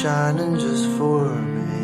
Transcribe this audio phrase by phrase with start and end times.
[0.00, 1.76] Shining just for me?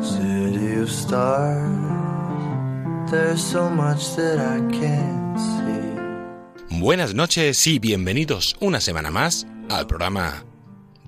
[0.00, 6.78] City of stars, there's so much that I can't see.
[6.80, 10.44] Buenas noches y bienvenidos una semana más al programa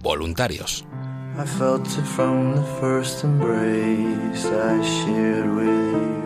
[0.02, 0.84] Voluntarios.
[1.38, 6.25] I felt it from the first embrace I shared with you.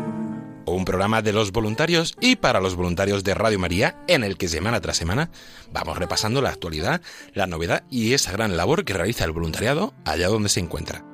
[0.71, 4.49] Un programa de los voluntarios y para los voluntarios de Radio María, en el que
[4.49, 5.31] semana tras semana
[5.73, 7.01] vamos repasando la actualidad,
[7.35, 11.05] la novedad y esa gran labor que realiza el voluntariado allá donde se encuentra.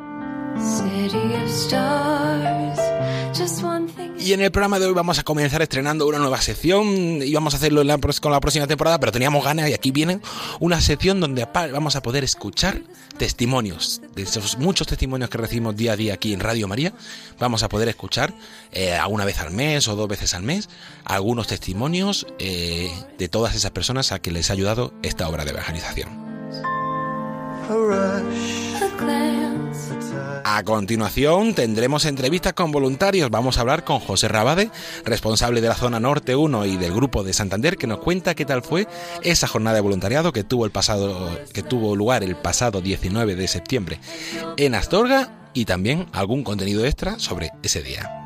[4.27, 7.23] Y en el programa de hoy vamos a comenzar estrenando una nueva sección.
[7.23, 7.83] Íbamos a hacerlo
[8.21, 10.19] con la próxima temporada, pero teníamos ganas y aquí viene
[10.59, 12.83] una sección donde vamos a poder escuchar
[13.19, 14.03] testimonios.
[14.17, 16.93] De esos muchos testimonios que recibimos día a día aquí en Radio María,
[17.39, 18.35] vamos a poder escuchar
[18.73, 20.69] eh, una vez al mes o dos veces al mes
[21.05, 25.53] algunos testimonios eh, de todas esas personas a que les ha ayudado esta obra de
[25.53, 26.26] evangelización.
[27.69, 30.43] A rush, A glance, a time.
[30.45, 33.29] A continuación tendremos entrevistas con voluntarios.
[33.31, 34.71] Vamos a hablar con José Rabade,
[35.05, 38.45] responsable de la zona norte 1 y del grupo de Santander, que nos cuenta qué
[38.45, 38.87] tal fue
[39.25, 43.49] esa jornada de voluntariado que tuvo el pasado que tuvo lugar el pasado 19 de
[43.49, 43.99] septiembre
[44.57, 48.23] en Astorga y también algún contenido extra sobre ese día.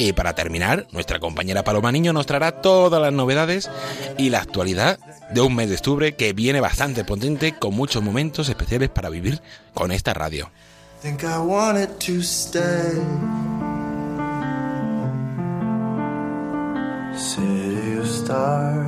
[0.00, 3.68] Y para terminar, nuestra compañera Paloma Niño nos traerá todas las novedades
[4.16, 4.98] y la actualidad
[5.34, 9.42] de un mes de octubre que viene bastante potente con muchos momentos especiales para vivir
[9.74, 10.50] con esta radio.
[11.02, 13.02] Think I wanted to stay.
[17.16, 18.86] City of stars,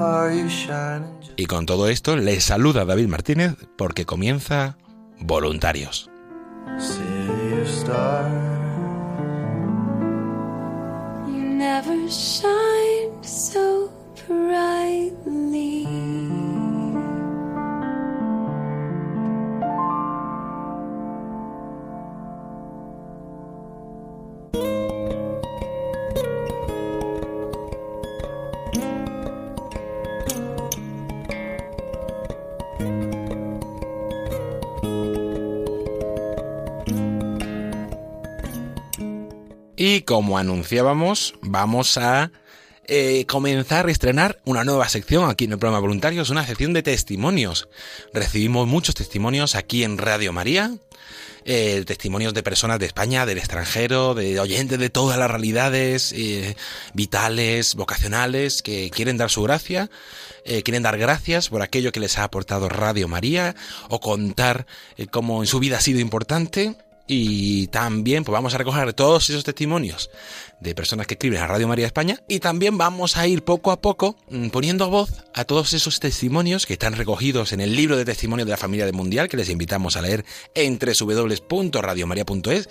[0.00, 1.06] are you shining?
[1.20, 4.76] just- Y con todo esto les saluda David Martínez porque comienza
[5.20, 6.10] Voluntarios.
[6.78, 8.53] City of stars,
[11.54, 13.88] never shine so
[14.26, 15.86] brightly.
[39.86, 42.30] Y como anunciábamos, vamos a
[42.86, 46.82] eh, comenzar a estrenar una nueva sección aquí en el programa Voluntarios, una sección de
[46.82, 47.68] testimonios.
[48.14, 50.74] Recibimos muchos testimonios aquí en Radio María,
[51.44, 56.56] eh, testimonios de personas de España, del extranjero, de oyentes de todas las realidades eh,
[56.94, 59.90] vitales, vocacionales, que quieren dar su gracia,
[60.64, 63.54] quieren dar gracias por aquello que les ha aportado Radio María
[63.90, 64.66] o contar
[65.10, 66.74] cómo en su vida ha sido importante.
[67.06, 70.10] Y también pues vamos a recoger todos esos testimonios
[70.60, 73.82] de personas que escriben a Radio María España y también vamos a ir poco a
[73.82, 78.06] poco mm, poniendo voz a todos esos testimonios que están recogidos en el libro de
[78.06, 80.24] testimonios de la familia del mundial que les invitamos a leer
[80.54, 82.68] en www.radiomaria.es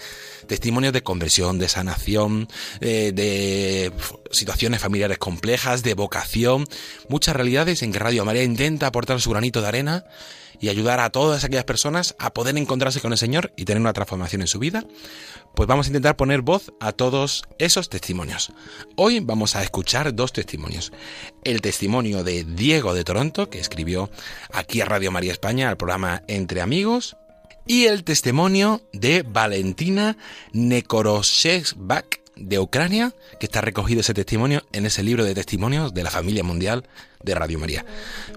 [0.48, 2.48] testimonios de conversión, de sanación,
[2.82, 3.92] eh, de
[4.32, 6.66] situaciones familiares complejas, de vocación,
[7.08, 10.06] muchas realidades en que Radio María intenta aportar su granito de arena
[10.60, 13.94] y ayudar a todas aquellas personas a poder encontrarse con el Señor y tener una
[13.94, 14.86] transformación en su vida,
[15.56, 18.52] pues vamos a intentar poner voz a todos esos testimonios.
[18.96, 20.92] Hoy vamos a escuchar dos testimonios.
[21.44, 24.10] El testimonio de Diego de Toronto, que escribió
[24.52, 27.18] aquí a Radio María España, al programa Entre Amigos,
[27.66, 30.18] y el testimonio de Valentina
[30.52, 36.12] Nekoroshevak de Ucrania, que está recogido ese testimonio en ese libro de testimonios de la
[36.12, 36.86] familia mundial
[37.24, 37.86] de Radio María.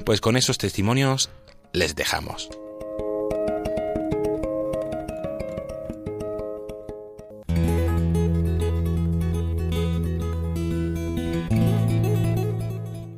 [0.05, 1.31] Pues con esos testimonios
[1.73, 2.49] les dejamos.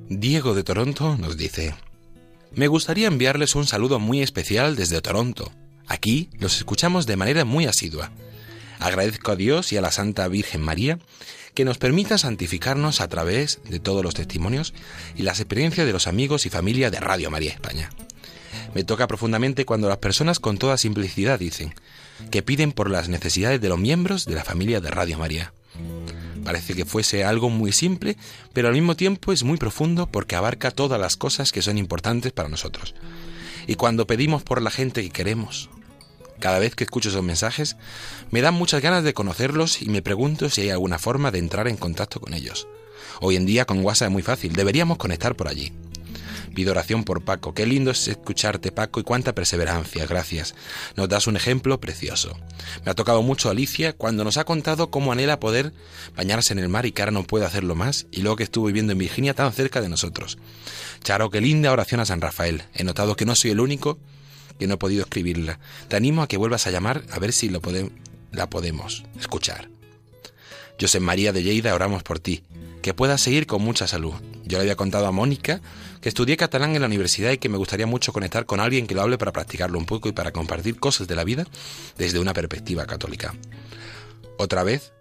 [0.08, 1.74] Diego de Toronto nos dice,
[2.52, 5.52] me gustaría enviarles un saludo muy especial desde Toronto.
[5.86, 8.10] Aquí los escuchamos de manera muy asidua.
[8.80, 10.98] Agradezco a Dios y a la Santa Virgen María
[11.54, 14.74] que nos permita santificarnos a través de todos los testimonios
[15.16, 17.90] y las experiencias de los amigos y familia de Radio María España.
[18.78, 21.74] Me toca profundamente cuando las personas con toda simplicidad dicen
[22.30, 25.52] que piden por las necesidades de los miembros de la familia de Radio María.
[26.44, 28.16] Parece que fuese algo muy simple,
[28.52, 32.30] pero al mismo tiempo es muy profundo porque abarca todas las cosas que son importantes
[32.30, 32.94] para nosotros.
[33.66, 35.70] Y cuando pedimos por la gente que queremos,
[36.38, 37.74] cada vez que escucho esos mensajes,
[38.30, 41.66] me dan muchas ganas de conocerlos y me pregunto si hay alguna forma de entrar
[41.66, 42.68] en contacto con ellos.
[43.20, 45.72] Hoy en día con WhatsApp es muy fácil, deberíamos conectar por allí.
[46.58, 47.54] Pido oración por Paco.
[47.54, 50.06] Qué lindo es escucharte, Paco, y cuánta perseverancia.
[50.06, 50.56] Gracias.
[50.96, 52.36] Nos das un ejemplo precioso.
[52.84, 55.72] Me ha tocado mucho Alicia cuando nos ha contado cómo anhela poder
[56.16, 58.66] bañarse en el mar y que ahora no puede hacerlo más, y luego que estuvo
[58.66, 60.36] viviendo en Virginia tan cerca de nosotros.
[61.04, 62.64] Charo, qué linda oración a San Rafael.
[62.74, 64.00] He notado que no soy el único
[64.58, 65.60] que no he podido escribirla.
[65.86, 67.62] Te animo a que vuelvas a llamar a ver si lo
[68.32, 69.68] la podemos escuchar.
[70.80, 72.42] José María de Lleida, oramos por ti,
[72.82, 74.14] que puedas seguir con mucha salud.
[74.44, 75.60] Yo le había contado a Mónica
[76.00, 78.94] que estudié catalán en la universidad y que me gustaría mucho conectar con alguien que
[78.94, 81.46] lo hable para practicarlo un poco y para compartir cosas de la vida
[81.96, 83.34] desde una perspectiva católica.
[84.38, 84.92] Otra vez,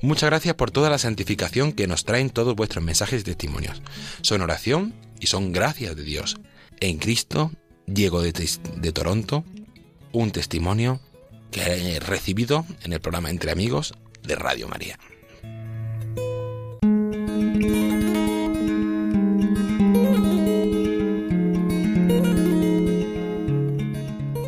[0.00, 3.82] muchas gracias por toda la santificación que nos traen todos vuestros mensajes y testimonios.
[4.22, 6.38] Son oración y son gracias de Dios.
[6.80, 7.52] En Cristo
[7.86, 9.44] Diego de, de Toronto,
[10.12, 11.00] un testimonio
[11.50, 14.98] que he recibido en el programa Entre Amigos de Radio María.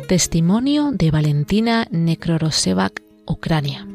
[0.09, 3.85] Testimonio de Valentina Nekrorosevak, Ucrania.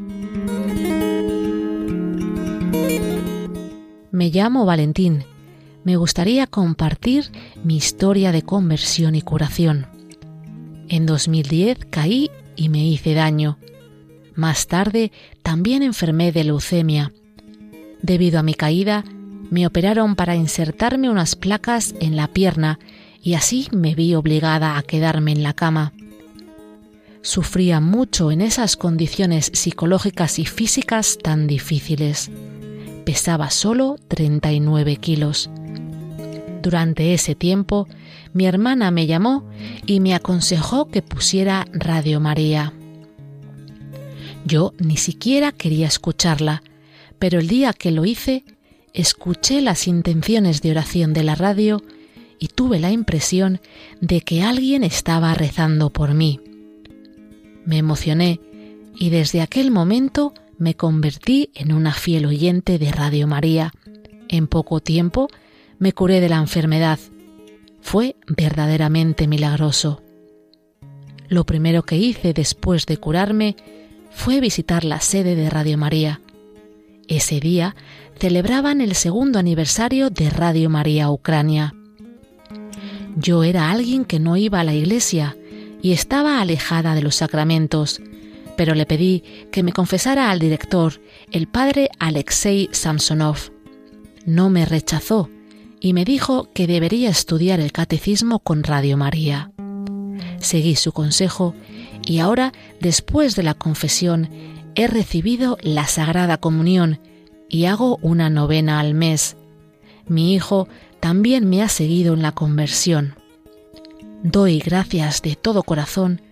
[4.13, 5.25] Me llamo Valentín
[5.83, 7.33] me gustaría compartir
[7.65, 9.89] mi historia de conversión y curación.
[10.89, 13.59] En 2010 caí y me hice daño.
[14.37, 15.11] Más tarde
[15.43, 17.13] también enfermé de leucemia.
[18.03, 19.03] Debido a mi caída,
[19.51, 22.79] me operaron para insertarme unas placas en la pierna
[23.21, 25.93] y así me vi obligada a quedarme en la cama.
[27.25, 32.31] Sufría mucho en esas condiciones psicológicas y físicas tan difíciles.
[33.07, 35.49] Pesaba solo 39 kilos.
[36.61, 37.89] Durante ese tiempo,
[38.35, 39.49] mi hermana me llamó
[39.87, 42.75] y me aconsejó que pusiera Radio María.
[44.45, 46.63] Yo ni siquiera quería escucharla,
[47.19, 48.45] pero el día que lo hice,
[48.93, 51.83] escuché las intenciones de oración de la radio
[52.39, 53.63] y tuve la impresión
[54.03, 56.39] de que alguien estaba rezando por mí.
[57.65, 58.41] Me emocioné
[58.97, 63.73] y desde aquel momento me convertí en una fiel oyente de Radio María.
[64.29, 65.29] En poco tiempo
[65.79, 66.99] me curé de la enfermedad.
[67.81, 70.03] Fue verdaderamente milagroso.
[71.29, 73.57] Lo primero que hice después de curarme
[74.11, 76.21] fue visitar la sede de Radio María.
[77.09, 77.75] Ese día
[78.19, 81.75] celebraban el segundo aniversario de Radio María Ucrania.
[83.17, 85.37] Yo era alguien que no iba a la iglesia
[85.85, 88.01] y estaba alejada de los sacramentos,
[88.57, 89.23] pero le pedí
[89.53, 90.99] que me confesara al director,
[91.31, 93.53] el padre Alexei Samsonov.
[94.25, 95.29] No me rechazó
[95.81, 99.53] y me dijo que debería estudiar el catecismo con Radio María.
[100.39, 101.55] Seguí su consejo
[102.07, 104.31] y ahora, después de la confesión,
[104.77, 106.99] he recibido la Sagrada Comunión
[107.51, 109.37] y hago una novena al mes.
[110.09, 110.67] Mi hijo
[111.01, 113.17] también me ha seguido en la conversión.
[114.25, 116.23] Doy gracias de todo corazón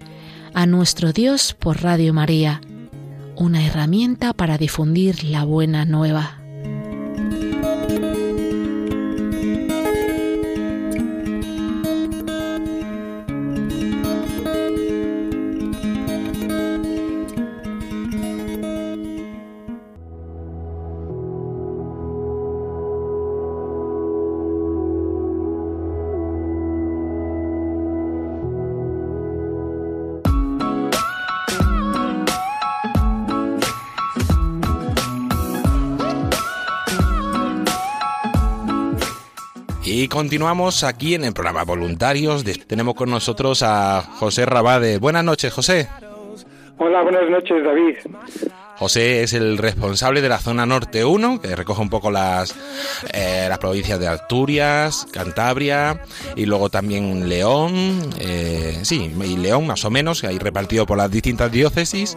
[0.54, 2.62] a nuestro Dios por Radio María,
[3.36, 6.41] una herramienta para difundir la buena nueva.
[40.22, 42.44] Continuamos aquí en el programa Voluntarios.
[42.68, 44.98] Tenemos con nosotros a José Rabade.
[44.98, 45.88] Buenas noches, José.
[46.78, 47.96] Hola, buenas noches, David.
[48.76, 52.54] José es el responsable de la zona norte 1, que recoge un poco las,
[53.12, 56.00] eh, las provincias de Asturias, Cantabria
[56.36, 61.10] y luego también León, eh, sí, y León más o menos, ahí repartido por las
[61.10, 62.16] distintas diócesis.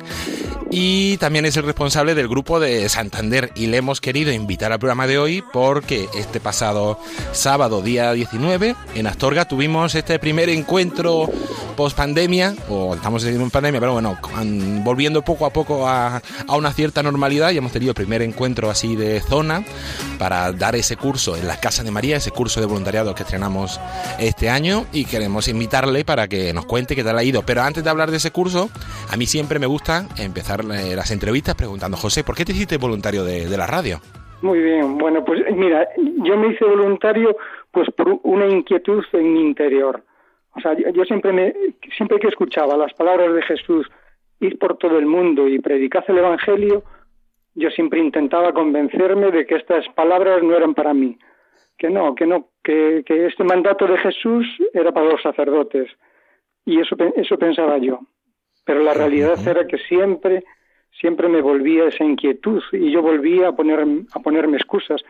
[0.78, 4.80] Y también es el responsable del grupo de Santander y le hemos querido invitar al
[4.80, 7.00] programa de hoy porque este pasado
[7.32, 11.30] sábado, día 19, en Astorga tuvimos este primer encuentro
[11.78, 14.18] post pandemia, o estamos en pandemia, pero bueno,
[14.84, 18.70] volviendo poco a poco a, a una cierta normalidad y hemos tenido el primer encuentro
[18.70, 19.64] así de zona
[20.20, 23.80] para dar ese curso en la Casa de María, ese curso de voluntariado que estrenamos
[24.20, 27.44] este año y queremos invitarle para que nos cuente qué tal ha ido.
[27.46, 28.70] Pero antes de hablar de ese curso,
[29.10, 33.24] a mí siempre me gusta empezar las entrevistas preguntando, José, ¿por qué te hiciste voluntario
[33.24, 34.00] de, de la radio?
[34.42, 37.36] Muy bien, bueno, pues mira, yo me hice voluntario
[37.72, 40.04] pues por una inquietud en mi interior.
[40.56, 41.54] O sea, yo, yo siempre me,
[41.96, 43.88] siempre que escuchaba las palabras de Jesús,
[44.40, 46.84] ir por todo el mundo y predicad el Evangelio,
[47.56, 51.18] yo siempre intentaba convencerme de que estas palabras no eran para mí,
[51.78, 55.90] que no, que no, que, que este mandato de Jesús era para los sacerdotes.
[56.66, 58.00] Y eso, eso pensaba yo.
[58.66, 60.44] Pero la realidad era que siempre,
[61.00, 65.02] siempre me volvía esa inquietud y yo volvía a, poner, a ponerme excusas.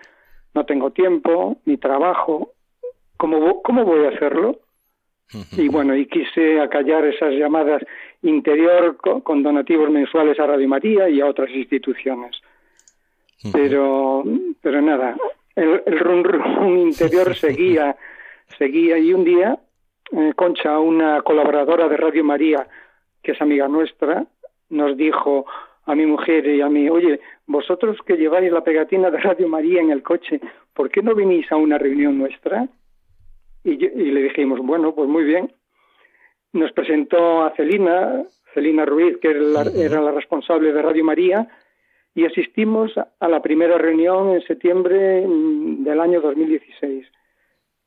[0.53, 2.51] No tengo tiempo, ni trabajo.
[3.17, 4.59] ¿Cómo, cómo voy a hacerlo?
[5.57, 7.81] Y bueno, y quise acallar esas llamadas
[8.21, 12.35] interior co- con donativos mensuales a Radio María y a otras instituciones.
[13.51, 14.23] Pero,
[14.61, 15.15] pero nada,
[15.55, 17.95] el, el rum rum interior seguía,
[18.57, 19.57] seguía y un día
[20.11, 22.67] eh, Concha, una colaboradora de Radio María,
[23.21, 24.25] que es amiga nuestra,
[24.69, 25.45] nos dijo
[25.85, 29.81] a mi mujer y a mí, oye, vosotros que lleváis la pegatina de Radio María
[29.81, 30.39] en el coche,
[30.73, 32.67] ¿por qué no venís a una reunión nuestra?
[33.63, 35.51] Y, yo- y le dijimos, bueno, pues muy bien.
[36.53, 38.23] Nos presentó a Celina,
[38.53, 41.47] Celina Ruiz, que era la, era la responsable de Radio María,
[42.13, 47.05] y asistimos a la primera reunión en septiembre mm, del año 2016.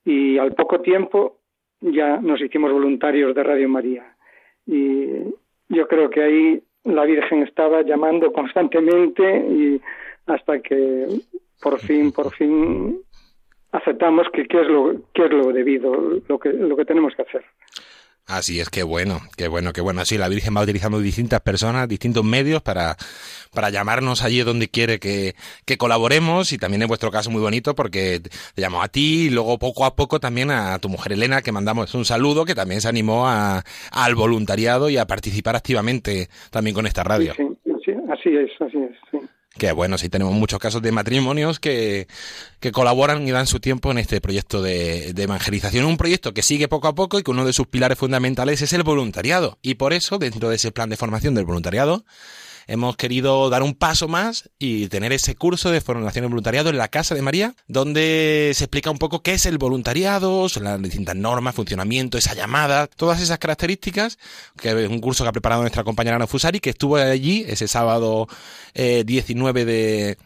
[0.05, 1.39] Y al poco tiempo
[1.81, 4.15] ya nos hicimos voluntarios de Radio María.
[4.67, 5.07] Y
[5.71, 9.81] yo creo que ahí la Virgen estaba llamando constantemente y
[10.27, 11.07] hasta que
[11.61, 13.01] por fin, por fin
[13.73, 17.23] aceptamos que qué es lo qué es lo debido, lo que lo que tenemos que
[17.23, 17.45] hacer.
[18.29, 20.05] Así es, que bueno, qué bueno, qué bueno.
[20.05, 22.95] Sí, la Virgen va utilizando distintas personas, distintos medios para,
[23.55, 27.75] para llamarnos allí donde quiere que, que colaboremos y también en vuestro caso muy bonito
[27.75, 31.41] porque te llamó a ti y luego poco a poco también a tu mujer Elena
[31.41, 36.29] que mandamos un saludo que también se animó a, al voluntariado y a participar activamente
[36.51, 37.33] también con esta radio.
[37.35, 37.49] Sí,
[37.83, 38.97] sí, así es, así es.
[39.11, 39.18] Sí.
[39.59, 42.07] Que bueno, sí tenemos muchos casos de matrimonios que,
[42.73, 45.85] colaboran y dan su tiempo en este proyecto de evangelización.
[45.85, 48.73] Un proyecto que sigue poco a poco y que uno de sus pilares fundamentales es
[48.73, 49.59] el voluntariado.
[49.61, 52.05] Y por eso, dentro de ese plan de formación del voluntariado,
[52.69, 56.79] hemos querido dar un paso más y tener ese curso de formación en voluntariado en
[56.79, 60.81] la Casa de María, donde se explica un poco qué es el voluntariado, son las
[60.81, 64.19] distintas normas, funcionamiento, esa llamada, todas esas características,
[64.61, 67.67] que es un curso que ha preparado nuestra compañera Ana Fusari, que estuvo allí ese
[67.67, 68.29] sábado
[68.75, 70.19] eh, 19 de,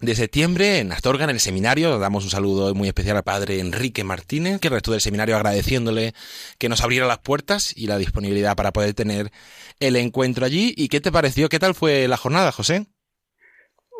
[0.00, 1.98] de septiembre en Astorga, en el seminario.
[1.98, 6.14] Damos un saludo muy especial al padre Enrique Martínez, que el resto del seminario agradeciéndole
[6.58, 9.32] que nos abriera las puertas y la disponibilidad para poder tener
[9.80, 10.72] el encuentro allí.
[10.76, 11.48] ¿Y qué te pareció?
[11.48, 12.86] ¿Qué tal fue la jornada, José?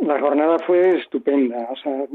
[0.01, 1.69] La jornada fue estupenda.
[1.71, 2.07] O sea,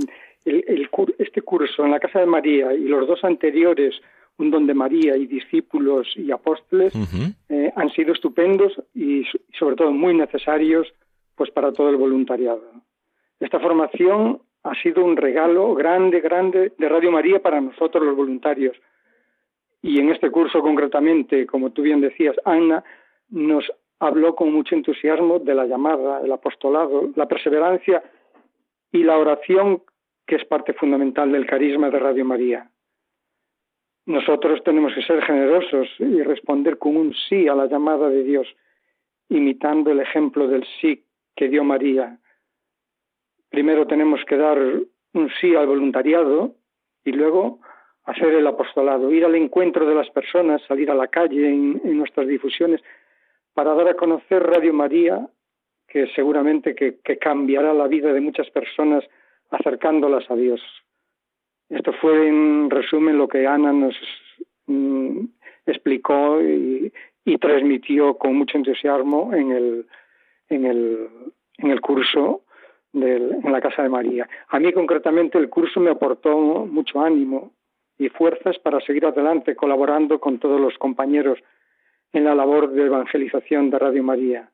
[0.45, 3.95] el, este curso en la Casa de María y los dos anteriores,
[4.37, 6.93] un don de María y discípulos y apóstoles,
[7.49, 9.23] eh, han sido estupendos y
[9.57, 10.87] sobre todo muy necesarios
[11.35, 12.63] pues para todo el voluntariado.
[13.39, 18.77] Esta formación ha sido un regalo grande, grande de Radio María para nosotros los voluntarios.
[19.81, 22.83] Y en este curso concretamente, como tú bien decías, Ana
[23.29, 28.03] nos habló con mucho entusiasmo de la llamada, el apostolado, la perseverancia
[28.91, 29.81] y la oración,
[30.25, 32.69] que es parte fundamental del carisma de Radio María.
[34.05, 38.47] Nosotros tenemos que ser generosos y responder con un sí a la llamada de Dios,
[39.29, 42.19] imitando el ejemplo del sí que dio María.
[43.49, 46.55] Primero tenemos que dar un sí al voluntariado
[47.05, 47.59] y luego
[48.03, 51.97] hacer el apostolado, ir al encuentro de las personas, salir a la calle en, en
[51.97, 52.81] nuestras difusiones
[53.53, 55.27] para dar a conocer Radio María,
[55.87, 59.03] que seguramente que, cambiará la vida de muchas personas
[59.51, 60.61] acercándolas a Dios.
[61.69, 63.95] Esto fue en resumen lo que Ana nos
[64.67, 65.25] mm,
[65.65, 66.91] explicó y,
[67.25, 69.85] y transmitió con mucho entusiasmo en el,
[70.49, 71.09] en el,
[71.57, 72.41] en el curso
[72.91, 74.27] del, en la Casa de María.
[74.49, 77.51] A mí concretamente el curso me aportó mucho ánimo
[77.97, 81.39] y fuerzas para seguir adelante colaborando con todos los compañeros
[82.13, 84.49] en la labor de evangelización de Radio María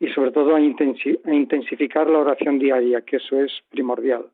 [0.00, 4.26] y sobre todo a, intensi a intensificar la oración diaria, que eso es primordial.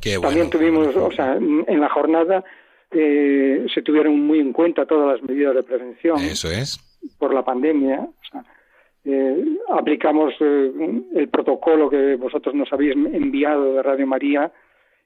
[0.00, 2.42] Qué También tuvimos, o sea, en la jornada
[2.90, 6.78] eh, se tuvieron muy en cuenta todas las medidas de prevención Eso es.
[7.18, 8.00] por la pandemia.
[8.00, 8.44] O sea,
[9.04, 14.52] eh, aplicamos eh, el protocolo que vosotros nos habéis enviado de Radio María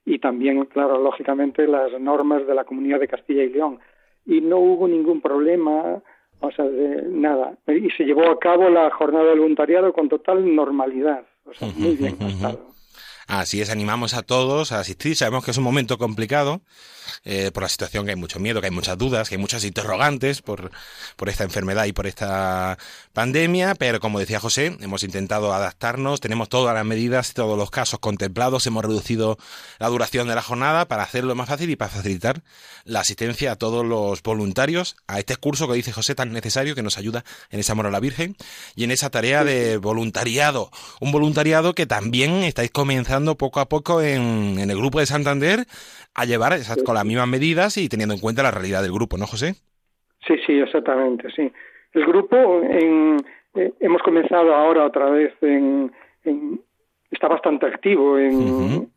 [0.04, 3.78] y también, claro, lógicamente las normas de la Comunidad de Castilla y León.
[4.28, 6.00] Y no hubo ningún problema,
[6.40, 7.58] o sea, de nada.
[7.66, 11.24] Y se llevó a cabo la jornada de voluntariado con total normalidad.
[11.44, 12.16] O sea, muy bien.
[13.28, 15.14] Así es, animamos a todos a asistir.
[15.14, 16.62] Sabemos que es un momento complicado
[17.24, 19.64] eh, por la situación, que hay mucho miedo, que hay muchas dudas, que hay muchas
[19.64, 20.70] interrogantes por,
[21.16, 22.78] por esta enfermedad y por esta
[23.12, 27.98] pandemia, pero como decía José, hemos intentado adaptarnos, tenemos todas las medidas, todos los casos
[28.00, 29.36] contemplados, hemos reducido
[29.78, 32.42] la duración de la jornada para hacerlo más fácil y para facilitar
[32.84, 36.82] la asistencia a todos los voluntarios a este curso que dice José tan necesario que
[36.82, 38.36] nos ayuda en ese amor a la Virgen
[38.74, 40.70] y en esa tarea de voluntariado.
[41.00, 45.60] Un voluntariado que también estáis comenzando poco a poco en, el grupo de Santander
[46.14, 49.16] a llevar esas, con las mismas medidas y teniendo en cuenta la realidad del grupo,
[49.16, 49.54] ¿no, José?
[50.26, 51.50] Sí, sí, exactamente, sí.
[51.92, 53.16] El grupo en,
[53.54, 55.92] eh, hemos comenzado ahora otra vez en,
[57.10, 58.90] está bastante activo en,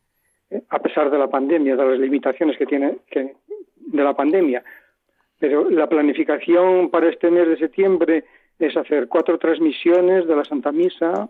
[0.69, 3.35] a pesar de la pandemia, de las limitaciones que tiene que,
[3.75, 4.63] de la pandemia.
[5.39, 8.25] Pero la planificación para este mes de septiembre
[8.59, 11.29] es hacer cuatro transmisiones de la Santa Misa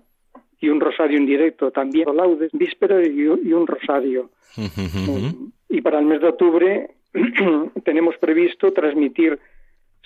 [0.62, 4.30] y un rosario en directo, también laudes, víspera y, un rosario.
[5.70, 6.92] y para el mes de octubre
[7.84, 9.40] tenemos previsto transmitir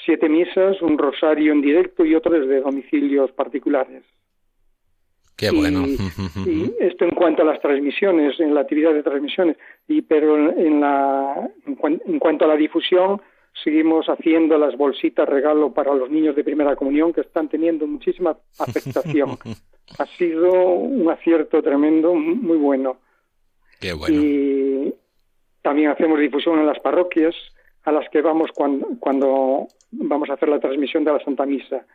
[0.03, 4.03] siete misas, un rosario en directo y otro desde domicilios particulares.
[5.35, 5.85] Qué bueno.
[5.85, 9.57] Y, esto en cuanto a las transmisiones, en la actividad de transmisiones,
[9.87, 13.21] y pero en la en cuanto a la difusión,
[13.61, 18.37] seguimos haciendo las bolsitas regalo para los niños de primera comunión que están teniendo muchísima
[18.59, 19.37] aceptación.
[19.97, 22.97] Ha sido un acierto tremendo, muy bueno.
[23.79, 24.15] Qué bueno.
[24.15, 24.93] Y
[25.61, 27.35] también hacemos difusión en las parroquias
[27.83, 31.85] a las que vamos cuando, cuando vamos a hacer la transmisión de la Santa Misa.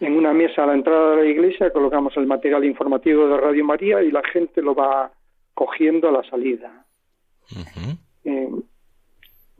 [0.00, 3.64] En una mesa a la entrada de la iglesia colocamos el material informativo de Radio
[3.64, 5.12] María y la gente lo va
[5.54, 6.86] cogiendo a la salida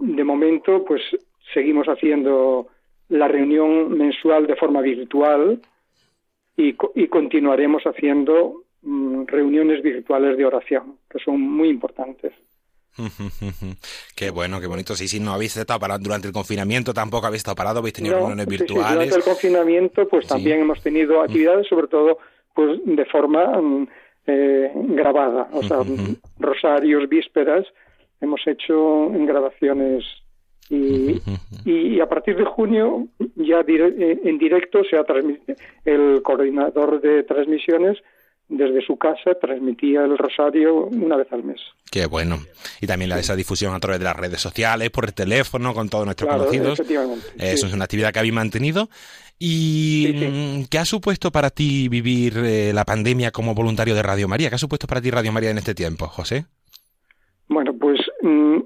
[0.01, 1.03] de momento, pues
[1.53, 2.69] seguimos haciendo
[3.09, 5.61] la reunión mensual de forma virtual
[6.61, 12.33] y, continuaremos haciendo mm, reuniones virtuales de oración, que son muy importantes.
[14.17, 14.95] qué bueno, qué bonito.
[14.95, 18.17] Sí, sí, no habéis estado parado durante el confinamiento, tampoco habéis estado parado, habéis tenido
[18.17, 18.93] reuniones virtuales.
[18.93, 22.19] durante el confinamiento, pues también hemos tenido actividades, sobre todo,
[22.55, 23.89] pues de forma mm,
[24.27, 25.79] eh, grabada, o sea,
[26.39, 27.67] rosarios, vísperas,
[28.21, 30.05] hemos hecho en grabaciones
[30.71, 31.21] y,
[31.65, 35.05] y, a partir de junio ya eh, en directo se ha
[35.85, 37.99] el coordinador de transmisiones
[38.51, 41.61] desde su casa transmitía el rosario una vez al mes.
[41.91, 42.39] Qué bueno.
[42.81, 45.89] Y también la, esa difusión a través de las redes sociales, por el teléfono, con
[45.89, 46.81] todos nuestros conocidos.
[47.39, 48.89] Eso es una actividad que habéis mantenido.
[49.39, 54.51] ¿Y qué ha supuesto para ti vivir eh, la pandemia como voluntario de Radio María?
[54.51, 56.45] ¿Qué ha supuesto para ti Radio María en este tiempo, José?
[57.49, 58.59] Bueno, pues mm,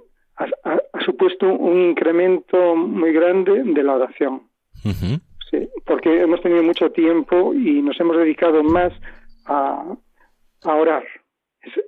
[1.04, 4.42] ha, supuesto un incremento muy grande de la oración.
[4.82, 8.92] sí, porque hemos tenido mucho tiempo y nos hemos dedicado más
[9.46, 9.84] a,
[10.62, 11.04] a orar.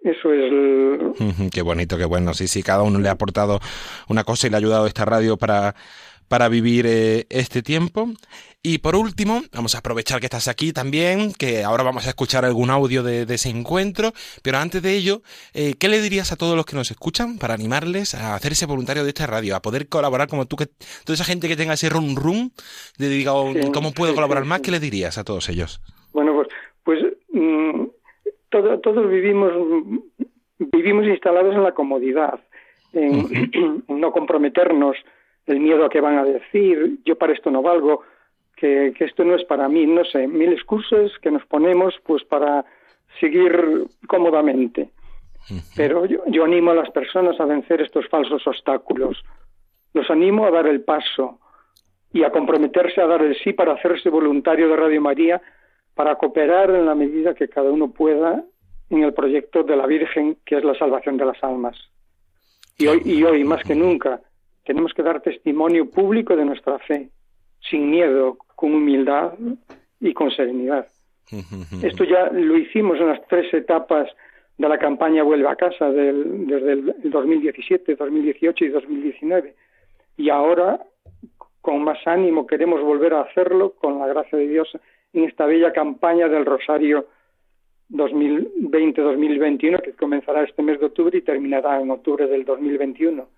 [0.02, 0.52] Eso es.
[0.52, 1.50] El...
[1.52, 2.32] Qué bonito, qué bueno.
[2.34, 3.60] Sí, sí, cada uno le ha aportado
[4.08, 5.74] una cosa y le ha ayudado esta radio para
[6.28, 8.08] para vivir eh, este tiempo.
[8.62, 12.44] Y por último, vamos a aprovechar que estás aquí también, que ahora vamos a escuchar
[12.44, 14.10] algún audio de, ese encuentro,
[14.42, 15.22] pero antes de ello,
[15.54, 19.04] eh, ¿qué le dirías a todos los que nos escuchan para animarles a hacerse voluntario
[19.04, 20.66] de esta radio, a poder colaborar como tú, que
[21.04, 22.50] toda esa gente que tenga ese rum rum,
[22.98, 24.62] de diga, oh, ¿cómo puedo colaborar más?
[24.62, 25.80] ¿Qué le dirías a todos ellos?
[26.12, 26.48] Bueno, pues,
[26.82, 27.84] pues mm,
[28.50, 29.52] todos vivimos,
[30.58, 32.40] vivimos instalados en la comodidad,
[32.92, 34.96] en no comprometernos
[35.46, 38.02] el miedo a que van a decir, yo para esto no valgo,
[38.56, 42.64] que, esto no es para mí, no sé, mil excusas que nos ponemos pues para
[43.20, 44.90] seguir cómodamente.
[45.76, 49.22] Pero yo, yo animo a las personas a vencer estos falsos obstáculos.
[49.94, 51.38] Los animo a dar el paso
[52.12, 55.40] y a comprometerse a dar el sí para hacerse voluntario de Radio María,
[55.94, 58.42] para cooperar en la medida que cada uno pueda
[58.90, 61.76] en el proyecto de la Virgen, que es la salvación de las almas.
[62.78, 64.20] Y hoy, y hoy más que nunca,
[64.66, 67.08] tenemos que dar testimonio público de nuestra fe,
[67.70, 69.34] sin miedo, con humildad
[70.00, 70.86] y con serenidad.
[71.82, 74.08] Esto ya lo hicimos en las tres etapas
[74.58, 79.54] de la campaña Vuelve a casa desde el 2017, 2018 y 2019.
[80.16, 80.80] Y ahora,
[81.60, 84.68] con más ánimo, queremos volver a hacerlo con la gracia de Dios
[85.12, 87.06] en esta bella campaña del Rosario
[87.90, 93.28] 2020-2021 que comenzará este mes de octubre y terminará en octubre del 2021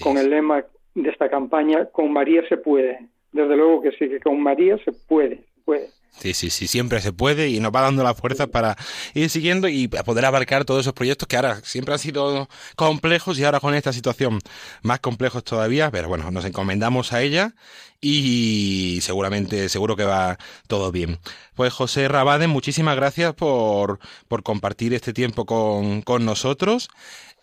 [0.00, 3.08] con el lema de esta campaña, con María se puede.
[3.32, 5.88] Desde luego que sí, que con María se puede, puede.
[6.18, 8.76] Sí, sí, sí, siempre se puede y nos va dando la fuerza para
[9.14, 13.44] ir siguiendo y poder abarcar todos esos proyectos que ahora siempre han sido complejos y
[13.44, 14.38] ahora con esta situación
[14.82, 17.54] más complejos todavía, pero bueno, nos encomendamos a ella
[18.00, 20.36] y seguramente, seguro que va
[20.68, 21.18] todo bien.
[21.54, 26.90] Pues José Rabade, muchísimas gracias por, por compartir este tiempo con, con nosotros.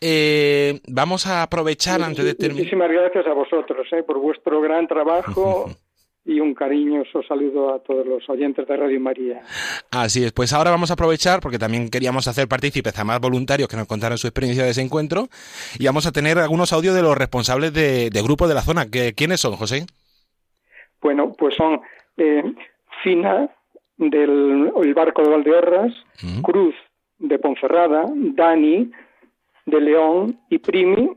[0.02, 2.64] Eh, vamos a aprovechar antes de terminar.
[2.64, 5.70] Muchísimas gracias a vosotros eh, por vuestro gran trabajo
[6.26, 9.42] y un cariñoso saludo a todos los oyentes de Radio María.
[9.92, 13.68] Así es, pues ahora vamos a aprovechar porque también queríamos hacer partícipes a más voluntarios
[13.68, 15.28] que nos contaran su experiencia de ese encuentro
[15.80, 18.86] y vamos a tener algunos audios de los responsables de, de grupos de la zona.
[18.90, 19.86] ¿Qué- ¿Quiénes son, José?
[21.02, 21.82] Bueno, pues son
[22.18, 22.44] eh,
[23.04, 23.50] Fina
[23.98, 26.42] del el barco de Valdeorras, Mm.
[26.42, 26.76] Cruz
[27.18, 28.92] de Ponferrada, Dani
[29.70, 31.10] de León y Primi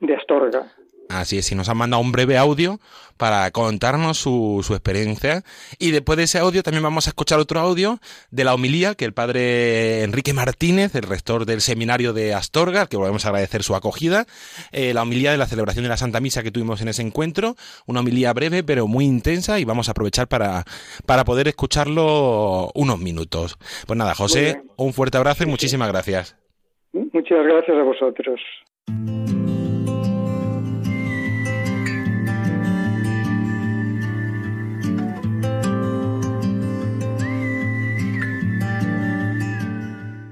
[0.00, 0.72] de Astorga.
[1.08, 2.80] Así es, y nos han mandado un breve audio
[3.16, 5.44] para contarnos su, su experiencia.
[5.78, 9.04] Y después de ese audio también vamos a escuchar otro audio de la homilía que
[9.04, 13.62] el padre Enrique Martínez, el rector del seminario de Astorga, al que volvemos a agradecer
[13.62, 14.26] su acogida,
[14.72, 17.56] eh, la homilía de la celebración de la Santa Misa que tuvimos en ese encuentro,
[17.86, 20.64] una homilía breve pero muy intensa y vamos a aprovechar para,
[21.06, 23.58] para poder escucharlo unos minutos.
[23.86, 26.36] Pues nada, José, un fuerte abrazo y muchísimas gracias.
[26.94, 28.40] Muchas gracias a vosotros.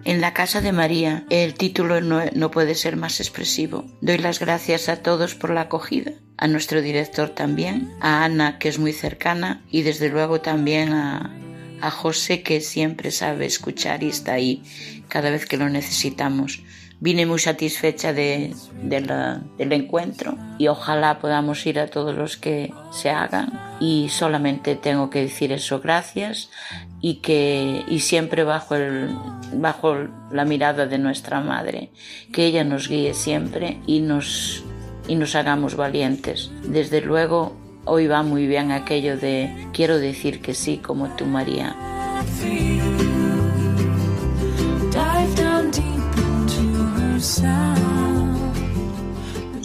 [0.05, 3.85] En la casa de María, el título no, puede ser más expresivo.
[4.01, 8.69] Doy las gracias a todos por la acogida, a nuestro director también, a Ana, que
[8.69, 11.35] es muy cercana, y desde luego también a,
[11.81, 14.63] a José, que siempre sabe escuchar y está ahí
[15.13, 16.63] cada vez que lo necesitamos.
[16.99, 23.11] Vine muy satisfecha de, del encuentro y ojalá podamos ir a todos los que se
[23.11, 23.53] hagan.
[23.79, 26.49] Y solamente tengo que decir eso gracias
[27.03, 29.15] y que y siempre bajo el
[29.53, 29.97] bajo
[30.31, 31.91] la mirada de nuestra madre
[32.33, 34.65] que ella nos guíe siempre y nos
[35.09, 36.51] y nos hagamos valientes.
[36.63, 41.77] Desde luego hoy va muy bien aquello de quiero decir que sí como tú María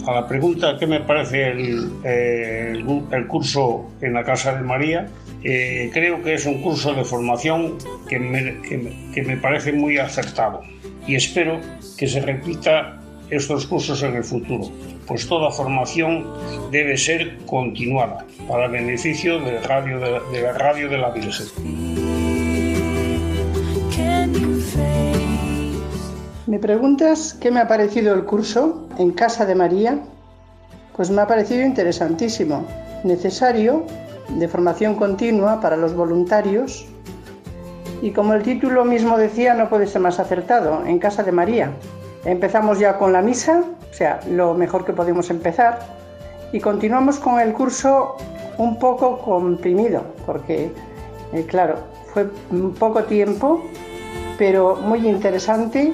[0.08, 5.06] A la pregunta ¿qué me parece el, eh, el curso en la Casa de María?
[5.44, 7.76] eh, creo que es un curso de formación
[8.08, 10.62] que me, que me- que me parece muy acertado
[11.06, 11.60] y espero
[11.98, 14.64] que se repita estos cursos en el futuro,
[15.06, 16.26] pues toda formación
[16.72, 22.07] debe ser continuada para beneficio de, radio de, de la radio de la Virgen.
[26.48, 29.98] ¿Me preguntas qué me ha parecido el curso en Casa de María?
[30.96, 32.64] Pues me ha parecido interesantísimo,
[33.04, 33.84] necesario,
[34.30, 36.86] de formación continua para los voluntarios
[38.00, 41.70] y como el título mismo decía, no puede ser más acertado, en Casa de María.
[42.24, 45.80] Empezamos ya con la misa, o sea, lo mejor que podemos empezar,
[46.50, 48.16] y continuamos con el curso
[48.56, 50.72] un poco comprimido, porque,
[51.34, 51.74] eh, claro,
[52.14, 52.26] fue
[52.78, 53.62] poco tiempo,
[54.38, 55.92] pero muy interesante,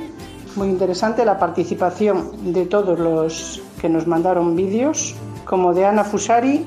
[0.57, 5.15] muy interesante la participación de todos los que nos mandaron vídeos,
[5.45, 6.65] como de Ana Fusari,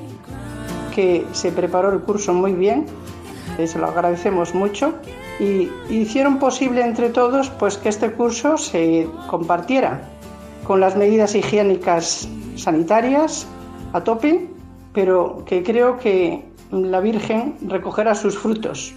[0.94, 2.86] que se preparó el curso muy bien,
[3.56, 4.94] se lo agradecemos mucho,
[5.40, 10.02] y hicieron posible entre todos pues que este curso se compartiera
[10.64, 13.46] con las medidas higiénicas sanitarias
[13.92, 14.48] a tope,
[14.92, 18.94] pero que creo que la Virgen recogerá sus frutos.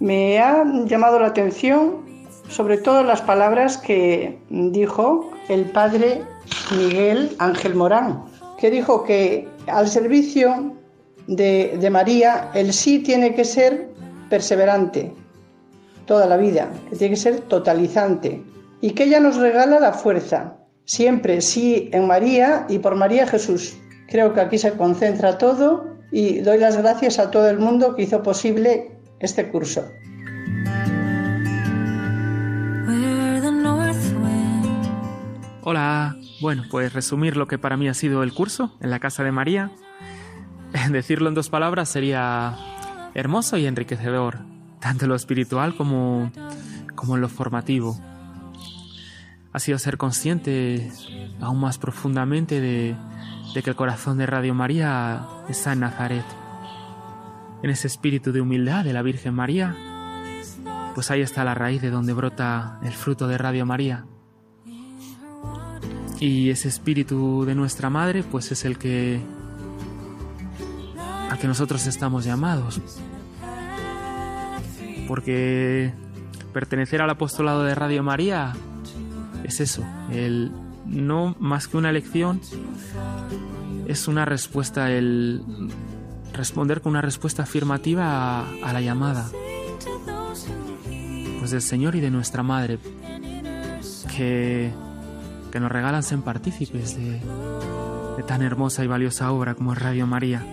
[0.00, 2.07] Me ha llamado la atención
[2.48, 6.22] sobre todo las palabras que dijo el padre
[6.76, 8.24] Miguel Ángel Morán,
[8.58, 10.74] que dijo que al servicio
[11.26, 13.88] de, María el sí tiene que ser
[14.30, 15.12] perseverante
[16.06, 18.42] toda la vida, que tiene que ser totalizante
[18.80, 23.76] y que ella nos regala la fuerza, siempre sí en María y por María Jesús.
[24.08, 28.02] Creo que aquí se concentra todo y doy las gracias a todo el mundo que
[28.02, 29.84] hizo posible este curso.
[35.70, 36.16] Hola.
[36.40, 39.32] Bueno, pues resumir lo que para mí ha sido el curso en la Casa de
[39.32, 39.70] María.
[40.90, 42.56] Decirlo en dos palabras sería
[43.12, 44.38] hermoso y enriquecedor,
[44.80, 46.32] tanto en lo espiritual como,
[46.94, 48.00] como en lo formativo.
[49.52, 50.90] Ha sido ser consciente
[51.38, 52.96] aún más profundamente de,
[53.52, 56.24] de que el corazón de Radio María está en Nazaret.
[57.62, 59.76] En ese espíritu de humildad de la Virgen María,
[60.94, 64.06] pues ahí está la raíz de donde brota el fruto de Radio María.
[66.20, 69.20] Y ese espíritu de nuestra madre, pues es el que
[71.30, 72.80] al que nosotros estamos llamados.
[75.06, 75.92] porque
[76.52, 78.52] pertenecer al apostolado de Radio María
[79.44, 80.52] es eso, el
[80.84, 82.40] no más que una elección,
[83.86, 85.42] es una respuesta, el
[86.34, 89.30] responder con una respuesta afirmativa a, a la llamada
[91.38, 92.78] pues del Señor y de nuestra Madre,
[94.14, 94.70] que,
[95.50, 97.20] que nos regalan ser partícipes de,
[98.26, 100.44] tan hermosa y valiosa obra como es Radio María.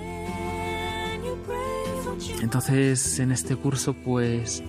[2.41, 4.63] Entonces, en este curso, pues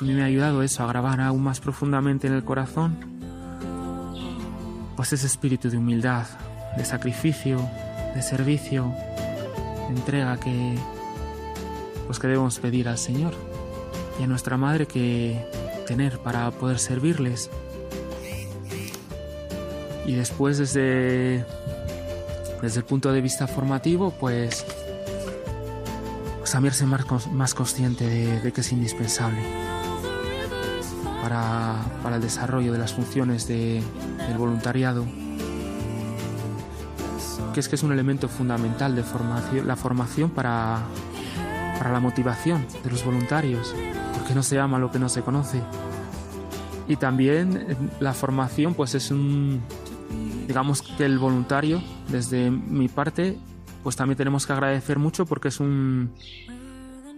[0.00, 2.96] a mí me ha ayudado eso, a grabar aún más profundamente en el corazón,
[4.96, 6.26] pues ese espíritu de humildad,
[6.76, 7.58] de sacrificio,
[8.14, 8.92] de servicio,
[9.88, 10.74] de entrega que,
[12.06, 13.34] pues que debemos pedir al Señor
[14.18, 15.44] y a nuestra Madre que
[15.86, 17.50] tener para poder servirles.
[20.06, 21.44] Y después desde,
[22.62, 24.64] desde el punto de vista formativo, pues,
[26.38, 29.40] pues también ser más, más consciente de, de que es indispensable
[31.22, 33.82] para, para el desarrollo de las funciones de-
[34.28, 35.04] del voluntariado,
[37.52, 40.78] que es que es un elemento fundamental de formación, la formación para,
[41.78, 43.74] para la motivación de los voluntarios,
[44.14, 45.60] porque no se ama lo que no se conoce.
[46.88, 49.60] Y también eh, la formación, pues es un,
[50.46, 53.38] digamos que el voluntario, desde mi parte,
[53.82, 56.12] pues también tenemos que agradecer mucho porque es un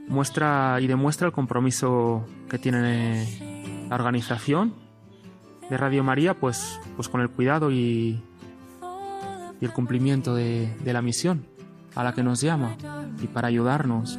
[0.09, 4.75] muestra y demuestra el compromiso que tiene la organización
[5.69, 8.23] de Radio María, pues, pues con el cuidado y,
[9.61, 11.45] y el cumplimiento de, la misión
[11.95, 12.77] a la que nos llama
[13.23, 14.19] y para ayudarnos.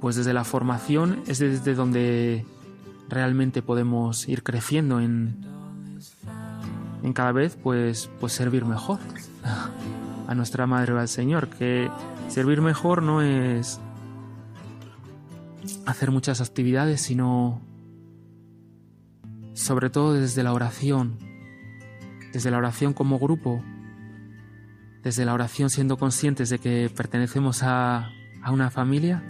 [0.00, 2.46] Pues desde la formación es desde donde
[3.08, 5.44] realmente podemos ir creciendo en,
[7.02, 8.98] en cada vez pues, pues servir mejor.
[10.26, 11.90] A nuestra Madre o al Señor, que
[12.28, 13.80] servir mejor no es
[15.86, 17.62] hacer muchas actividades, sino
[19.54, 21.18] sobre todo desde la oración,
[22.32, 23.62] desde la oración como grupo,
[25.02, 28.10] desde la oración siendo conscientes de que pertenecemos a,
[28.42, 29.22] a una familia,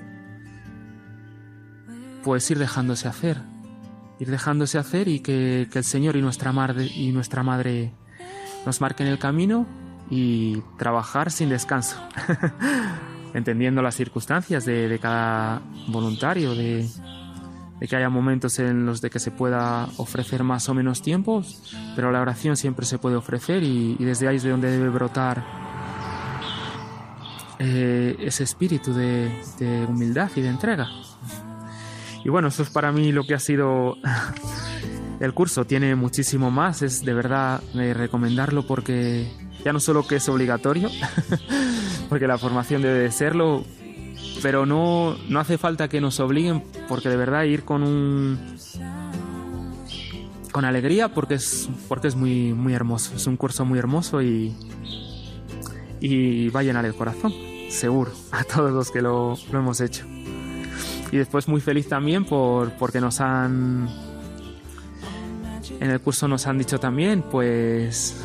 [2.24, 3.38] pues ir dejándose hacer,
[4.18, 7.92] ir dejándose hacer y que, que el Señor y nuestra, madre, y nuestra Madre
[8.66, 9.66] nos marquen el camino
[10.10, 11.96] y trabajar sin descanso,
[13.34, 16.88] entendiendo las circunstancias de, de cada voluntario, de,
[17.78, 21.76] de que haya momentos en los de que se pueda ofrecer más o menos tiempos,
[21.94, 24.88] pero la oración siempre se puede ofrecer y, y desde ahí es de donde debe
[24.88, 25.44] brotar
[27.58, 30.88] eh, ese espíritu de, de humildad y de entrega.
[32.24, 33.96] Y bueno, eso es para mí lo que ha sido
[35.20, 35.64] el curso.
[35.64, 39.30] Tiene muchísimo más, es de verdad de recomendarlo porque
[39.64, 40.88] ya no solo que es obligatorio,
[42.08, 43.64] porque la formación debe de serlo,
[44.42, 48.38] pero no, no hace falta que nos obliguen porque de verdad ir con un
[50.52, 53.14] con alegría porque es porque es muy muy hermoso.
[53.14, 54.54] Es un curso muy hermoso y
[56.00, 57.32] y va a llenar el corazón
[57.70, 60.06] seguro a todos los que lo, lo hemos hecho
[61.10, 63.88] y después muy feliz también por porque nos han
[65.80, 68.16] en el curso nos han dicho también pues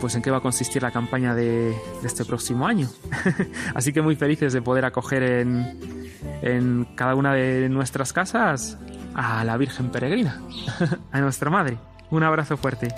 [0.00, 2.90] pues en qué va a consistir la campaña de, este próximo año.
[3.74, 6.10] Así que muy felices de poder acoger en,
[6.42, 8.76] en cada una de nuestras casas
[9.14, 10.42] a la Virgen Peregrina,
[11.10, 11.78] a nuestra Madre.
[12.10, 12.88] Un abrazo fuerte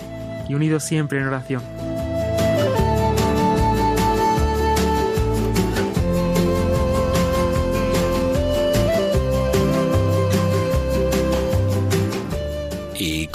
[0.49, 1.63] y unidos siempre en oración.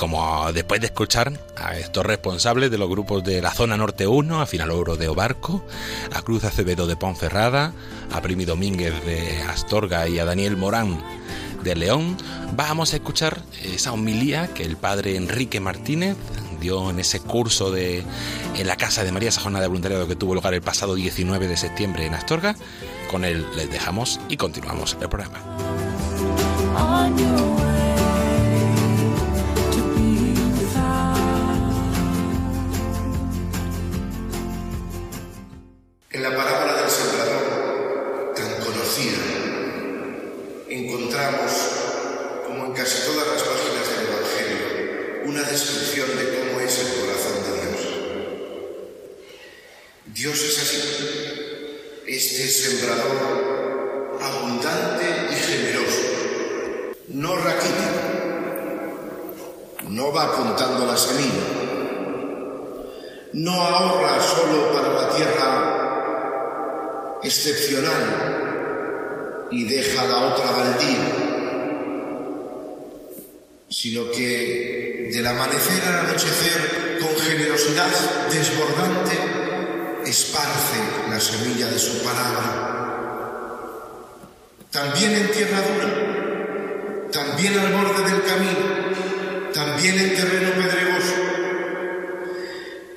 [0.02, 4.40] Como después de escuchar a estos responsables de los grupos de la zona norte 1,
[4.40, 5.64] a Final Oro de Obarco,
[6.12, 7.72] a Cruz Acevedo de Ponferrada,
[8.10, 11.00] a Primi Domínguez de Astorga y a Daniel Morán
[11.62, 12.16] de León,
[12.56, 16.16] vamos a escuchar esa homilía que el padre Enrique Martínez
[16.60, 18.02] dio en ese curso de
[18.56, 21.46] en la casa de María esa jornada de voluntariado que tuvo lugar el pasado 19
[21.46, 22.56] de septiembre en Astorga.
[23.08, 25.38] Con él les dejamos y continuamos el programa.
[67.32, 71.08] Excepcional y deja la otra baldía,
[73.70, 77.88] sino que del amanecer al anochecer, con generosidad
[78.30, 79.18] desbordante,
[80.04, 80.76] esparce
[81.08, 82.68] la semilla de su palabra.
[84.70, 88.82] También en tierra dura, también al borde del camino,
[89.54, 91.14] también en terreno pedregoso,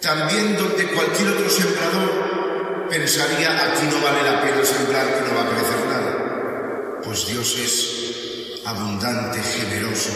[0.01, 2.44] también donde cualquier otro sembrador
[2.89, 7.01] pensaría aquí no vale la pena sembrar, que no va a crecer nada.
[7.03, 10.11] Pues Dios es abundante, generoso.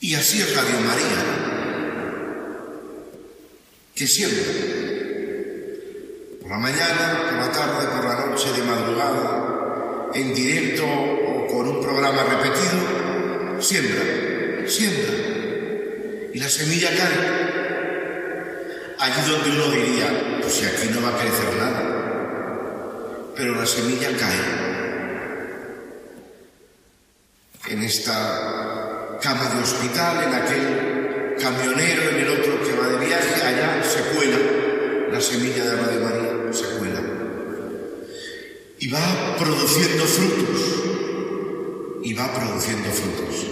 [0.00, 1.24] Y así es Radio María,
[3.94, 4.44] que siempre,
[6.40, 11.68] por la mañana, por la tarde, por la noche, de madrugada, en directo o con
[11.68, 15.14] un programa repetido, siembra, siembra.
[16.32, 17.55] Y la semilla cae.
[18.98, 23.32] Allí donde uno diría, pues si aquí no va a crecer nada.
[23.36, 24.66] Pero la semilla cae.
[27.68, 33.42] En esta cama de hospital, en aquel camionero, en el otro que va de viaje,
[33.42, 34.38] allá se cuela
[35.12, 37.02] la semilla de Radio María, se cuela.
[38.78, 40.60] Y va produciendo frutos.
[42.02, 43.46] Y va produciendo frutos.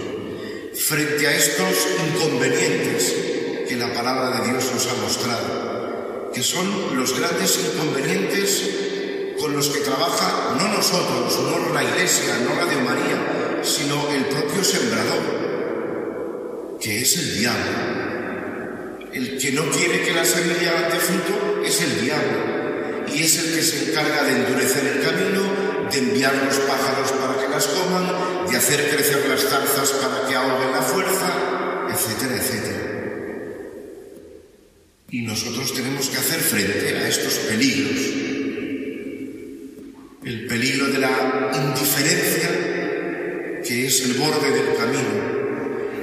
[0.73, 3.34] Frente a estos inconvenientes
[3.67, 8.69] que la palabra de Dios nos ha mostrado, que son los grandes inconvenientes
[9.39, 14.63] con los que trabaja no nosotros, no la Iglesia, no Radio María, sino el propio
[14.63, 17.95] sembrador, que es el diablo.
[19.13, 23.55] El que no quiere que la semilla dé fruto es el diablo, y es el
[23.55, 25.41] que se encarga de endurecer el camino,
[25.91, 28.11] de enviar los pájaros para que las coman,
[28.49, 31.31] de hacer crecer las zarzas para que ahoguen la fuerza,
[31.91, 32.64] etcétera, etcétera.
[35.11, 37.99] Y nosotros tenemos que hacer frente a estos peligros.
[40.23, 42.49] El peligro de la indiferencia,
[43.63, 45.35] que es el borde del camino.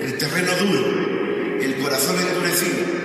[0.02, 3.02] El terreno duro, el corazón endurecido.